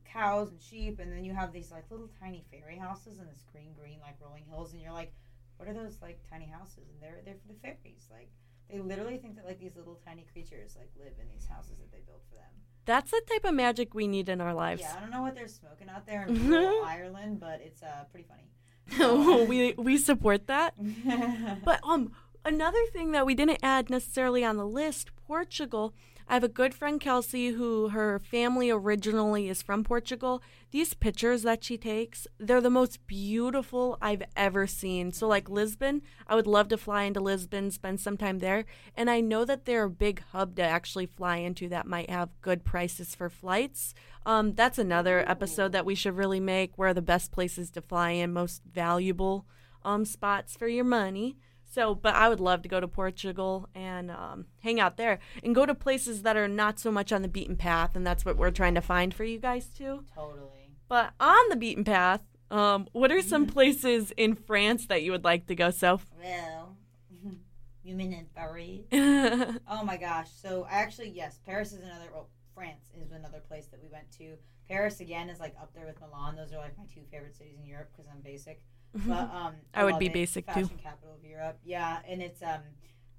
cows 0.05 0.51
and 0.51 0.61
sheep, 0.61 0.99
and 1.01 1.13
then 1.13 1.25
you 1.25 1.35
have 1.35 1.53
these 1.53 1.71
like 1.71 1.85
little 1.91 2.11
tiny 2.21 2.45
fairy 2.51 2.77
houses 2.79 3.19
and 3.19 3.29
this 3.29 3.43
green 3.53 3.73
green 3.79 3.99
like 4.01 4.17
rolling 4.21 4.45
hills, 4.49 4.73
and 4.73 4.81
you're 4.83 4.93
like, 4.93 5.13
what 5.57 5.69
are 5.69 5.75
those 5.75 5.99
like 6.03 6.21
tiny 6.31 6.47
houses? 6.47 6.89
And 6.93 7.01
they're 7.01 7.21
they're 7.25 7.35
for 7.41 7.49
the 7.53 7.59
fairies, 7.61 8.09
like. 8.11 8.31
They 8.69 8.81
literally 8.81 9.17
think 9.19 9.37
that 9.37 9.45
like 9.47 9.61
these 9.61 9.77
little 9.77 10.01
tiny 10.05 10.27
creatures 10.33 10.75
like 10.77 10.91
live 10.99 11.13
in 11.21 11.29
these 11.33 11.47
houses 11.47 11.79
that 11.79 11.93
they 11.93 12.01
build 12.05 12.19
for 12.29 12.35
them. 12.35 12.51
That's 12.85 13.13
the 13.13 13.23
type 13.31 13.45
of 13.45 13.55
magic 13.55 13.95
we 13.95 14.09
need 14.09 14.29
in 14.29 14.41
our 14.41 14.53
lives. 14.55 14.83
Yeah, 14.83 14.95
I 14.97 15.01
don't 15.01 15.13
know 15.13 15.23
what 15.23 15.37
they're 15.37 15.47
smoking 15.47 15.89
out 15.89 16.05
there 16.05 16.25
in 16.27 16.53
Ireland, 16.85 17.39
but 17.39 17.61
it's 17.63 17.83
uh 17.85 18.05
pretty 18.11 18.27
funny. 18.27 19.47
we 19.49 19.75
we 19.77 19.97
support 19.99 20.47
that. 20.49 20.75
But 21.65 21.81
um, 21.85 22.13
another 22.45 22.85
thing 22.93 23.13
that 23.13 23.27
we 23.27 23.35
didn't 23.35 23.59
add 23.63 23.91
necessarily 23.91 24.45
on 24.45 24.57
the 24.57 24.67
list, 24.67 25.11
Portugal. 25.27 25.95
I 26.29 26.35
have 26.35 26.43
a 26.43 26.49
good 26.49 26.75
friend 26.75 27.01
Kelsey 27.01 27.51
who 27.51 27.91
her 27.91 28.19
family 28.19 28.69
originally 28.69 29.49
is 29.49 29.63
from 29.63 29.85
Portugal. 29.85 30.43
These 30.73 30.93
pictures 30.95 31.43
that 31.43 31.63
she 31.63 31.79
takes, 31.79 32.27
they're 32.39 32.61
the 32.61 32.69
most 32.69 33.07
beautiful 33.07 33.97
I've 34.03 34.25
ever 34.35 34.67
seen. 34.67 35.13
So 35.13 35.29
like 35.29 35.49
Lisbon, 35.49 36.03
I 36.27 36.35
would 36.35 36.49
love 36.49 36.67
to 36.69 36.77
fly 36.77 37.05
into 37.05 37.21
Lisbon, 37.21 37.71
spend 37.71 38.01
some 38.01 38.17
time 38.17 38.41
there, 38.41 38.65
and 38.97 39.09
I 39.09 39.21
know 39.21 39.45
that 39.45 39.67
they're 39.67 39.85
a 39.85 39.91
big 39.91 40.21
hub 40.33 40.57
to 40.57 40.63
actually 40.63 41.07
fly 41.07 41.37
into 41.37 41.69
that 41.69 41.87
might 41.87 42.11
have 42.11 42.41
good 42.41 42.65
prices 42.65 43.15
for 43.15 43.31
flights. 43.31 43.95
Um, 44.25 44.55
that's 44.55 44.79
another 44.79 45.25
episode 45.29 45.71
that 45.73 45.87
we 45.87 45.95
should 45.95 46.17
really 46.17 46.41
make. 46.41 46.77
Where 46.77 46.93
the 46.93 47.03
best 47.03 47.31
places 47.31 47.71
to 47.71 47.81
fly 47.81 48.11
in, 48.11 48.33
most 48.33 48.63
valuable 48.65 49.47
um, 49.85 50.05
spots 50.05 50.57
for 50.57 50.67
your 50.67 50.85
money. 50.85 51.37
So, 51.69 51.95
but 51.95 52.15
I 52.15 52.29
would 52.29 52.41
love 52.41 52.63
to 52.63 52.69
go 52.69 52.81
to 52.81 52.89
Portugal 52.89 53.69
and 53.75 54.11
um, 54.11 54.47
hang 54.63 54.81
out 54.81 54.97
there 54.97 55.19
and 55.43 55.55
go 55.55 55.67
to 55.67 55.75
places 55.75 56.23
that 56.23 56.37
are 56.37 56.49
not 56.49 56.79
so 56.79 56.91
much 56.91 57.13
on 57.13 57.23
the 57.23 57.29
beaten 57.29 57.57
path. 57.57 57.95
And 57.97 58.07
that's 58.07 58.25
what 58.25 58.37
we're 58.37 58.51
trying 58.51 58.75
to 58.77 58.81
find 58.81 59.13
for 59.13 59.25
you 59.25 59.39
guys 59.39 59.67
too. 59.67 60.05
totally. 60.15 60.71
But 60.89 61.13
on 61.19 61.49
the 61.51 61.57
beaten 61.57 61.85
path, 61.85 62.21
um, 62.51 62.87
what 62.93 63.11
are 63.11 63.21
some 63.21 63.47
places 63.59 64.13
in 64.17 64.35
France 64.37 64.87
that 64.87 65.03
you 65.03 65.11
would 65.13 65.25
like 65.25 65.47
to 65.49 65.55
go, 65.55 65.71
Soph? 65.71 66.07
Well, 66.23 66.77
you 67.83 67.95
mean 67.95 68.13
in 68.13 68.27
Paris? 68.35 68.81
Oh 69.69 69.83
my 69.85 69.97
gosh. 69.97 70.29
So 70.41 70.67
actually, 70.71 71.11
yes, 71.11 71.41
Paris 71.45 71.73
is 71.73 71.83
another. 71.83 72.07
Well, 72.13 72.29
France 72.55 72.93
is 72.99 73.11
another 73.13 73.41
place 73.41 73.67
that 73.67 73.83
we 73.83 73.89
went 73.89 74.11
to. 74.19 74.37
Paris 74.69 75.01
again 75.01 75.29
is 75.29 75.39
like 75.41 75.55
up 75.61 75.75
there 75.75 75.87
with 75.87 76.01
Milan. 76.01 76.37
Those 76.37 76.53
are 76.53 76.59
like 76.59 76.79
my 76.79 76.85
two 76.93 77.03
favorite 77.11 77.37
cities 77.37 77.57
in 77.61 77.67
Europe 77.67 77.91
because 77.93 78.11
I'm 78.11 78.21
basic. 78.21 78.63
But 78.95 79.31
um, 79.33 79.55
I 79.75 79.85
would 79.85 79.99
be 79.99 80.07
it. 80.07 80.13
basic, 80.13 80.47
too. 80.47 80.53
Fashion 80.53 80.81
capital 80.83 81.15
of 81.15 81.25
Europe. 81.25 81.59
Yeah, 81.65 81.99
and 82.09 82.23
it's 82.23 82.43
um, 82.43 82.63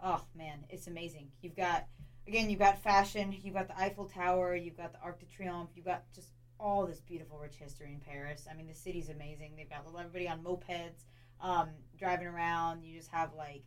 oh 0.03 0.21
man, 0.35 0.65
it's 0.69 0.87
amazing. 0.87 1.29
You've 1.41 1.55
got 1.55 1.85
again, 2.27 2.49
you've 2.49 2.59
got 2.59 2.81
fashion. 2.81 3.35
You've 3.41 3.53
got 3.53 3.67
the 3.67 3.79
Eiffel 3.79 4.05
Tower. 4.05 4.55
You've 4.55 4.77
got 4.77 4.93
the 4.93 4.99
Arc 5.01 5.19
de 5.19 5.25
Triomphe. 5.25 5.69
You've 5.75 5.85
got 5.85 6.03
just 6.13 6.31
all 6.59 6.85
this 6.85 6.99
beautiful, 6.99 7.37
rich 7.37 7.55
history 7.55 7.93
in 7.93 7.99
Paris. 7.99 8.47
I 8.49 8.55
mean, 8.55 8.67
the 8.67 8.73
city's 8.73 9.09
amazing. 9.09 9.53
They've 9.55 9.69
got 9.69 9.85
everybody 9.87 10.27
on 10.27 10.43
mopeds, 10.43 11.05
um, 11.41 11.69
driving 11.97 12.27
around. 12.27 12.83
You 12.83 12.97
just 12.97 13.11
have 13.11 13.33
like 13.35 13.63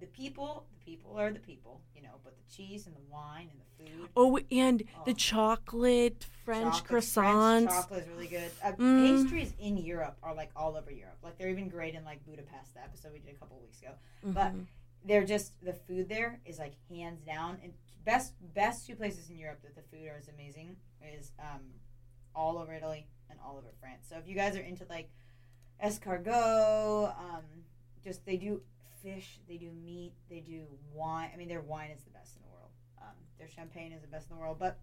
the 0.00 0.06
people. 0.06 0.66
The 0.78 0.84
people 0.84 1.16
are 1.18 1.30
the 1.32 1.38
people, 1.40 1.80
you 1.94 2.02
know. 2.02 2.20
But 2.22 2.36
the 2.36 2.54
cheese 2.54 2.86
and 2.86 2.94
the 2.94 3.00
wine 3.10 3.48
and 3.50 3.60
the 3.60 3.90
food. 3.92 4.08
Oh, 4.16 4.38
and 4.50 4.80
the 5.04 5.12
Oh. 5.12 5.14
chocolate 5.14 6.24
French 6.44 6.74
Chocolate- 6.78 7.02
croissants. 7.04 7.62
French 7.64 7.70
chocolate 7.70 8.02
is 8.02 8.08
really 8.08 8.26
good. 8.28 8.50
Uh, 8.62 8.72
Mm. 8.72 9.22
Pastries 9.22 9.54
in 9.58 9.76
Europe 9.78 10.16
are 10.22 10.34
like 10.34 10.50
all 10.56 10.76
over 10.76 10.90
Europe. 10.90 11.18
Like 11.22 11.38
they're 11.38 11.48
even 11.50 11.68
great 11.68 11.94
in 11.94 12.04
like 12.04 12.24
Budapest, 12.24 12.74
the 12.74 12.82
episode 12.82 13.12
we 13.12 13.18
did 13.20 13.34
a 13.34 13.38
couple 13.38 13.58
weeks 13.60 13.80
ago. 13.80 13.92
but- 14.22 14.52
Mhm. 14.54 14.66
They're 15.06 15.24
just 15.24 15.60
the 15.62 15.74
food 15.74 16.08
there 16.08 16.40
is 16.46 16.58
like 16.58 16.72
hands 16.88 17.20
down 17.22 17.58
and 17.62 17.74
best 18.04 18.32
best 18.54 18.86
two 18.86 18.96
places 18.96 19.28
in 19.28 19.36
Europe 19.36 19.60
that 19.62 19.74
the 19.74 19.82
food 19.82 20.08
are 20.08 20.18
is 20.18 20.28
amazing 20.28 20.76
is 21.02 21.32
um, 21.38 21.74
all 22.34 22.56
over 22.56 22.72
Italy 22.72 23.06
and 23.28 23.38
all 23.40 23.58
over 23.58 23.70
France. 23.80 24.06
So 24.08 24.16
if 24.16 24.26
you 24.26 24.34
guys 24.34 24.56
are 24.56 24.62
into 24.62 24.86
like 24.88 25.10
escargot, 25.82 27.18
um, 27.18 27.44
just 28.02 28.24
they 28.24 28.36
do 28.36 28.62
fish, 29.04 29.38
they 29.48 29.56
do 29.56 29.70
meat, 29.84 30.12
they 30.30 30.40
do 30.40 30.62
wine. 30.92 31.30
I 31.32 31.36
mean, 31.36 31.48
their 31.48 31.60
wine 31.60 31.90
is 31.90 32.02
the 32.02 32.10
best 32.10 32.36
in 32.36 32.42
the 32.42 32.48
world. 32.48 32.70
Um, 33.00 33.14
their 33.38 33.48
champagne 33.48 33.92
is 33.92 34.00
the 34.00 34.08
best 34.08 34.30
in 34.30 34.36
the 34.36 34.40
world. 34.40 34.56
But 34.58 34.78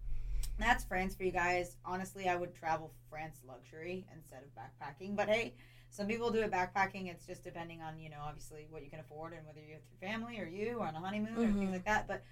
that's 0.59 0.83
France 0.83 1.15
for 1.15 1.23
you 1.23 1.31
guys. 1.31 1.75
Honestly, 1.83 2.29
I 2.29 2.35
would 2.35 2.53
travel 2.55 2.91
France 3.09 3.39
luxury 3.47 4.05
instead 4.15 4.43
of 4.43 4.49
backpacking. 4.55 5.15
But 5.15 5.27
hey, 5.27 5.55
some 5.89 6.07
people 6.07 6.29
do 6.31 6.39
it 6.39 6.51
backpacking. 6.51 7.09
It's 7.09 7.25
just 7.25 7.43
depending 7.43 7.81
on 7.81 7.99
you 7.99 8.09
know 8.09 8.21
obviously 8.23 8.67
what 8.69 8.83
you 8.83 8.89
can 8.89 8.99
afford 8.99 9.33
and 9.33 9.45
whether 9.45 9.59
you're 9.59 9.77
with 9.79 9.99
your 10.01 10.09
family 10.11 10.39
or 10.39 10.45
you 10.45 10.77
or 10.77 10.85
on 10.87 10.95
a 10.95 10.99
honeymoon 10.99 11.35
or 11.37 11.47
Mhm. 11.47 11.57
things 11.59 11.71
like 11.71 11.85
that. 11.85 12.07
But 12.07 12.23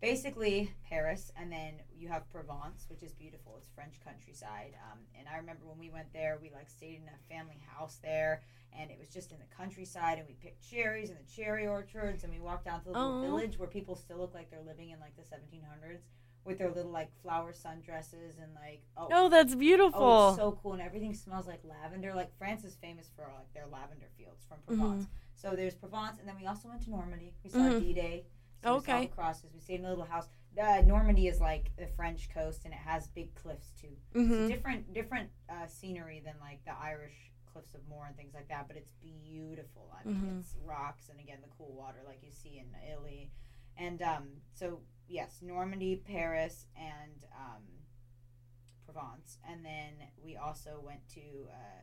basically 0.00 0.72
Paris, 0.88 1.32
and 1.36 1.50
then 1.50 1.74
you 1.96 2.08
have 2.08 2.30
Provence, 2.30 2.86
which 2.88 3.02
is 3.02 3.12
beautiful. 3.12 3.56
It's 3.58 3.68
French 3.74 3.94
countryside. 4.04 4.74
Um, 4.90 4.98
and 5.18 5.26
I 5.28 5.36
remember 5.36 5.66
when 5.66 5.78
we 5.78 5.90
went 5.90 6.12
there, 6.12 6.38
we 6.40 6.50
like 6.50 6.70
stayed 6.70 7.00
in 7.02 7.08
a 7.08 7.34
family 7.34 7.60
house 7.74 7.98
there, 8.02 8.42
and 8.78 8.90
it 8.90 8.98
was 8.98 9.08
just 9.08 9.32
in 9.32 9.38
the 9.38 9.54
countryside, 9.56 10.18
and 10.18 10.26
we 10.28 10.34
picked 10.34 10.68
cherries 10.68 11.10
in 11.10 11.16
the 11.16 11.30
cherry 11.42 11.66
orchards, 11.66 12.24
and 12.24 12.32
we 12.32 12.40
walked 12.40 12.64
down 12.66 12.80
to 12.80 12.86
the 12.86 12.92
little 12.92 13.22
village 13.22 13.58
where 13.58 13.68
people 13.68 13.96
still 13.96 14.18
look 14.18 14.34
like 14.34 14.50
they're 14.50 14.62
living 14.62 14.90
in 14.90 15.00
like 15.00 15.16
the 15.16 15.22
1700s 15.22 16.02
with 16.44 16.58
their 16.58 16.70
little 16.70 16.90
like 16.92 17.10
flower 17.20 17.52
sundresses 17.52 18.42
and 18.42 18.54
like 18.54 18.82
oh. 18.96 19.08
Oh, 19.12 19.28
that's 19.28 19.54
beautiful. 19.54 20.00
Oh, 20.00 20.36
so 20.36 20.58
cool, 20.62 20.74
and 20.74 20.82
everything 20.82 21.14
smells 21.14 21.46
like 21.46 21.60
lavender. 21.64 22.14
Like 22.14 22.36
France 22.38 22.64
is 22.64 22.76
famous 22.76 23.10
for 23.16 23.24
like 23.36 23.52
their 23.52 23.66
lavender 23.70 24.08
fields 24.16 24.44
from 24.48 24.58
Provence. 24.66 25.04
Mm-hmm. 25.04 25.12
So 25.34 25.54
there's 25.56 25.74
Provence, 25.74 26.18
and 26.18 26.28
then 26.28 26.36
we 26.40 26.46
also 26.46 26.68
went 26.68 26.82
to 26.82 26.90
Normandy. 26.90 27.32
We 27.44 27.50
saw 27.50 27.58
Mhm. 27.58 27.80
D-Day. 27.80 28.24
So 28.62 28.76
Okay. 28.76 29.06
the 29.06 29.12
crosses. 29.12 29.50
We 29.54 29.60
stayed 29.60 29.80
in 29.80 29.86
a 29.86 29.90
little 29.90 30.04
house. 30.04 30.28
Uh, 30.60 30.82
Normandy 30.84 31.28
is 31.28 31.40
like 31.40 31.70
the 31.76 31.86
French 31.86 32.28
coast, 32.30 32.64
and 32.64 32.74
it 32.74 32.80
has 32.80 33.06
big 33.08 33.34
cliffs 33.34 33.70
too. 33.80 33.96
So 34.12 34.20
hmm 34.20 34.46
different, 34.48 34.92
different 34.92 35.30
uh, 35.48 35.66
scenery 35.66 36.20
than 36.24 36.34
like 36.40 36.64
the 36.64 36.72
Irish 36.72 37.30
cliffs 37.52 37.74
of 37.74 37.80
Moher 37.88 38.06
and 38.06 38.16
things 38.16 38.34
like 38.34 38.48
that. 38.48 38.66
But 38.66 38.76
it's 38.76 38.90
beautiful. 39.00 39.92
I 39.98 40.04
mean, 40.08 40.16
Mhm. 40.16 40.40
it's 40.40 40.56
rocks, 40.64 41.08
and 41.08 41.20
again 41.20 41.38
the 41.42 41.48
cool 41.56 41.72
water 41.72 41.98
like 42.04 42.22
you 42.22 42.32
see 42.32 42.58
in 42.58 42.74
Italy. 42.90 43.30
And 43.76 44.02
um, 44.02 44.40
so 44.54 44.80
yes, 45.06 45.40
Normandy, 45.42 45.96
Paris, 45.96 46.66
and 46.76 47.24
um, 47.36 47.62
Provence, 48.84 49.38
and 49.48 49.64
then 49.64 49.92
we 50.22 50.36
also 50.36 50.80
went 50.84 51.06
to. 51.14 51.20
Uh, 51.50 51.82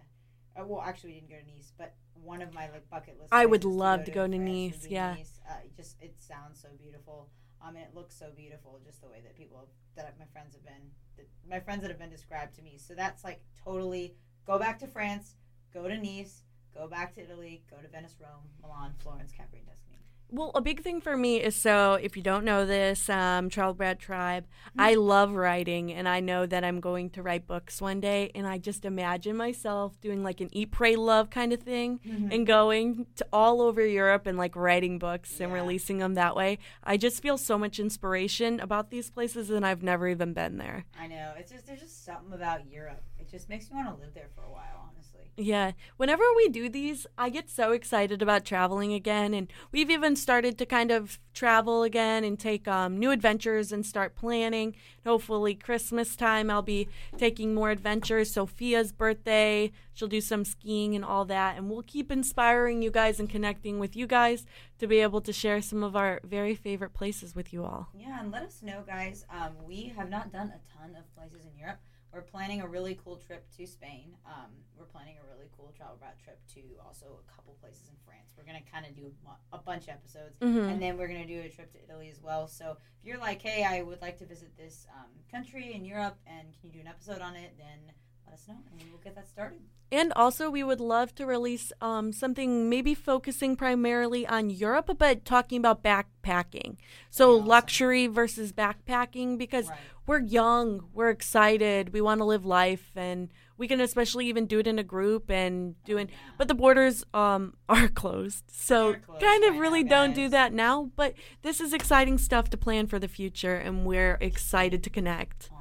uh, 0.59 0.65
well, 0.65 0.81
actually, 0.81 1.11
we 1.11 1.15
didn't 1.15 1.29
go 1.29 1.35
to 1.37 1.55
Nice, 1.55 1.73
but 1.77 1.93
one 2.13 2.41
of 2.41 2.53
my 2.53 2.69
like 2.71 2.89
bucket 2.89 3.17
list. 3.19 3.33
I 3.33 3.45
would 3.45 3.63
love 3.63 4.05
to 4.05 4.11
go 4.11 4.27
to 4.27 4.37
France 4.37 4.37
would 4.37 4.83
Nice, 4.83 4.87
yeah. 4.89 5.13
Nice. 5.15 5.39
Uh, 5.49 5.53
it 5.63 5.75
just 5.75 5.97
it 6.01 6.15
sounds 6.19 6.61
so 6.61 6.69
beautiful. 6.81 7.29
Um, 7.61 7.75
and 7.75 7.85
it 7.85 7.95
looks 7.95 8.15
so 8.17 8.27
beautiful, 8.35 8.79
just 8.85 9.01
the 9.01 9.07
way 9.07 9.21
that 9.23 9.35
people 9.35 9.67
that 9.95 10.15
my 10.19 10.25
friends 10.31 10.53
have 10.53 10.63
been, 10.63 10.91
that 11.17 11.27
my 11.49 11.59
friends 11.59 11.81
that 11.81 11.89
have 11.89 11.99
been 11.99 12.09
described 12.11 12.55
to 12.55 12.61
me. 12.61 12.77
So 12.77 12.93
that's 12.93 13.23
like 13.23 13.41
totally 13.63 14.15
go 14.45 14.59
back 14.59 14.79
to 14.79 14.87
France, 14.87 15.35
go 15.73 15.87
to 15.87 15.97
Nice, 15.97 16.43
go 16.75 16.87
back 16.87 17.13
to 17.15 17.23
Italy, 17.23 17.63
go 17.69 17.77
to 17.77 17.87
Venice, 17.87 18.15
Rome, 18.19 18.43
Milan, 18.61 18.93
Florence, 18.99 19.31
Capri, 19.31 19.59
and 19.59 19.67
Tuscany. 19.67 19.95
Well, 20.31 20.51
a 20.55 20.61
big 20.61 20.81
thing 20.81 21.01
for 21.01 21.15
me 21.15 21.37
is 21.37 21.55
so 21.55 21.99
if 22.01 22.17
you 22.17 22.23
don't 22.23 22.43
know 22.43 22.65
this, 22.65 23.09
um, 23.09 23.47
Travel 23.47 23.75
Brat 23.75 23.99
Tribe, 23.99 24.45
I 24.77 24.95
love 24.95 25.33
writing 25.35 25.93
and 25.93 26.09
I 26.09 26.19
know 26.19 26.47
that 26.47 26.63
I'm 26.63 26.79
going 26.79 27.11
to 27.11 27.21
write 27.21 27.45
books 27.45 27.79
one 27.79 27.99
day. 27.99 28.31
And 28.33 28.47
I 28.47 28.57
just 28.57 28.85
imagine 28.85 29.37
myself 29.37 30.01
doing 30.01 30.23
like 30.23 30.41
an 30.41 30.49
Eat, 30.51 30.71
Pray, 30.71 30.95
Love 30.95 31.29
kind 31.29 31.53
of 31.53 31.61
thing 31.61 31.99
and 32.31 32.45
going 32.45 33.05
to 33.17 33.27
all 33.31 33.61
over 33.61 33.85
Europe 33.85 34.25
and 34.25 34.35
like 34.35 34.55
writing 34.55 34.97
books 34.97 35.39
and 35.39 35.53
releasing 35.53 35.99
them 35.99 36.15
that 36.15 36.35
way. 36.35 36.57
I 36.83 36.97
just 36.97 37.21
feel 37.21 37.37
so 37.37 37.59
much 37.59 37.79
inspiration 37.79 38.59
about 38.59 38.89
these 38.89 39.11
places 39.11 39.51
and 39.51 39.65
I've 39.65 39.83
never 39.83 40.07
even 40.07 40.33
been 40.33 40.57
there. 40.57 40.85
I 40.99 41.05
know 41.07 41.33
it's 41.37 41.51
just 41.51 41.67
there's 41.67 41.81
just 41.81 42.03
something 42.03 42.33
about 42.33 42.69
Europe. 42.69 43.03
It 43.19 43.29
just 43.29 43.47
makes 43.47 43.69
me 43.69 43.75
want 43.75 43.95
to 43.95 44.03
live 44.03 44.15
there 44.15 44.29
for 44.35 44.43
a 44.43 44.51
while. 44.51 44.91
Yeah. 45.37 45.73
Whenever 45.97 46.23
we 46.37 46.47
do 46.47 46.69
these, 46.69 47.05
I 47.17 47.29
get 47.29 47.49
so 47.49 47.71
excited 47.71 48.21
about 48.21 48.45
traveling 48.45 48.93
again. 48.93 49.33
And 49.33 49.51
we've 49.71 49.89
even 49.89 50.15
started 50.15 50.57
to 50.57 50.65
kind 50.65 50.91
of 50.91 51.19
travel 51.33 51.83
again 51.83 52.23
and 52.23 52.39
take 52.39 52.67
um, 52.69 52.97
new 52.97 53.11
adventures 53.11 53.73
and 53.73 53.85
start 53.85 54.15
planning. 54.15 54.75
Hopefully, 55.05 55.53
Christmas 55.53 56.15
time, 56.15 56.49
I'll 56.49 56.61
be 56.61 56.87
taking 57.17 57.53
more 57.53 57.69
adventures. 57.69 58.31
Sophia's 58.31 58.93
birthday, 58.93 59.73
she'll 59.93 60.07
do 60.07 60.21
some 60.21 60.45
skiing 60.45 60.95
and 60.95 61.03
all 61.03 61.25
that. 61.25 61.57
And 61.57 61.69
we'll 61.69 61.83
keep 61.83 62.11
inspiring 62.11 62.81
you 62.81 62.89
guys 62.89 63.19
and 63.19 63.29
connecting 63.29 63.77
with 63.77 63.95
you 63.95 64.07
guys 64.07 64.45
to 64.79 64.87
be 64.87 64.99
able 64.99 65.19
to 65.21 65.33
share 65.33 65.61
some 65.61 65.83
of 65.83 65.97
our 65.97 66.21
very 66.23 66.55
favorite 66.55 66.93
places 66.93 67.35
with 67.35 67.51
you 67.51 67.65
all. 67.65 67.89
Yeah, 67.93 68.21
and 68.21 68.31
let 68.31 68.43
us 68.43 68.61
know, 68.61 68.83
guys. 68.87 69.25
Um, 69.29 69.51
we 69.67 69.93
have 69.97 70.09
not 70.09 70.31
done 70.31 70.53
a 70.55 70.77
ton 70.77 70.95
of 70.95 71.13
places 71.13 71.45
in 71.45 71.59
Europe. 71.59 71.79
We're 72.15 72.21
planning 72.21 72.61
a 72.61 72.67
really 72.67 72.97
cool 73.03 73.17
trip 73.17 73.45
to 73.57 73.67
Spain. 73.67 74.15
Um, 74.25 74.47
we're 74.79 74.85
planning 74.85 75.15
a 75.21 75.27
really 75.35 75.49
cool 75.57 75.73
travel 75.75 75.97
brat 75.99 76.17
trip 76.23 76.39
to 76.53 76.61
also 76.85 77.19
a 77.27 77.35
couple 77.35 77.55
places 77.59 77.89
in 77.89 77.95
France. 78.05 78.31
We're 78.37 78.45
gonna 78.45 78.63
kind 78.71 78.85
of 78.85 78.95
do 78.95 79.11
a, 79.51 79.55
a 79.57 79.59
bunch 79.59 79.83
of 79.83 79.89
episodes, 79.89 80.39
Mhm. 80.39 80.71
and 80.71 80.81
then 80.81 80.97
we're 80.97 81.09
gonna 81.09 81.27
do 81.27 81.41
a 81.41 81.49
trip 81.49 81.73
to 81.73 81.83
Italy 81.83 82.09
as 82.09 82.21
well. 82.21 82.47
So 82.47 82.77
if 83.01 83.05
you're 83.05 83.17
like, 83.17 83.41
hey, 83.41 83.65
I 83.65 83.81
would 83.81 84.01
like 84.01 84.17
to 84.19 84.25
visit 84.25 84.55
this 84.55 84.87
um, 84.95 85.11
country 85.29 85.73
in 85.73 85.83
Europe, 85.83 86.17
and 86.25 86.53
can 86.53 86.69
you 86.69 86.71
do 86.71 86.79
an 86.79 86.87
episode 86.87 87.19
on 87.19 87.35
it? 87.35 87.57
Then 87.57 87.91
let 88.25 88.33
us 88.35 88.47
know, 88.47 88.55
and 88.71 88.81
we 88.83 88.89
will 88.91 88.99
get 89.03 89.15
that 89.15 89.27
started. 89.29 89.59
And 89.91 90.11
also, 90.13 90.49
we 90.49 90.63
would 90.63 90.79
love 90.81 91.13
to 91.15 91.25
release 91.27 91.71
um, 91.79 92.11
something 92.11 92.69
maybe 92.69 92.95
focusing 92.95 93.55
primarily 93.55 94.25
on 94.25 94.49
Europe, 94.49 94.89
but 94.97 95.23
talking 95.25 95.59
about 95.59 95.83
backpacking. 95.83 96.77
So, 97.11 97.35
awesome. 97.35 97.47
luxury 97.47 98.07
versus 98.07 98.51
backpacking 98.51 99.37
because 99.37 99.69
Right. 99.69 99.77
we're 100.07 100.19
young, 100.21 100.89
we're 100.91 101.11
excited, 101.11 101.93
we 101.93 102.01
want 102.01 102.19
to 102.19 102.25
live 102.25 102.45
life, 102.45 102.91
and 102.95 103.29
we 103.57 103.67
can 103.67 103.79
especially 103.79 104.25
even 104.25 104.47
do 104.47 104.59
it 104.59 104.67
in 104.67 104.79
a 104.79 104.83
group 104.83 105.29
and 105.29 105.81
doing. 105.83 106.09
Yeah. 106.09 106.15
But 106.39 106.47
the 106.47 106.55
borders 106.55 107.05
um, 107.13 107.53
are 107.69 107.87
closed, 107.87 108.43
so 108.49 108.95
closed 108.95 109.21
kind 109.21 109.43
of 109.45 109.57
really 109.59 109.83
now, 109.83 109.89
don't 110.01 110.15
do 110.15 110.29
that 110.29 110.51
now. 110.51 110.89
But 110.95 111.13
this 111.43 111.61
is 111.61 111.73
exciting 111.73 112.17
stuff 112.17 112.49
to 112.49 112.57
plan 112.57 112.87
for 112.87 112.97
the 112.97 113.07
future, 113.07 113.55
and 113.55 113.85
we're 113.85 114.17
excited 114.19 114.83
to 114.83 114.89
connect. 114.89 115.51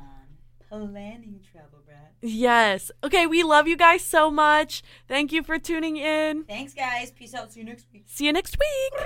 on 0.72 0.88
planning 0.90 1.40
travel. 1.52 1.83
Yes. 2.26 2.90
Okay, 3.04 3.26
we 3.26 3.42
love 3.42 3.68
you 3.68 3.76
guys 3.76 4.02
so 4.02 4.30
much. 4.30 4.82
Thank 5.06 5.30
you 5.30 5.42
for 5.42 5.58
tuning 5.58 5.98
in. 5.98 6.44
Thanks, 6.44 6.72
guys. 6.72 7.10
Peace 7.10 7.34
out. 7.34 7.52
See 7.52 7.60
you 7.60 7.66
next 7.66 7.86
week. 7.92 8.04
See 8.06 8.24
you 8.24 8.32
next 8.32 8.56
week. 8.58 9.02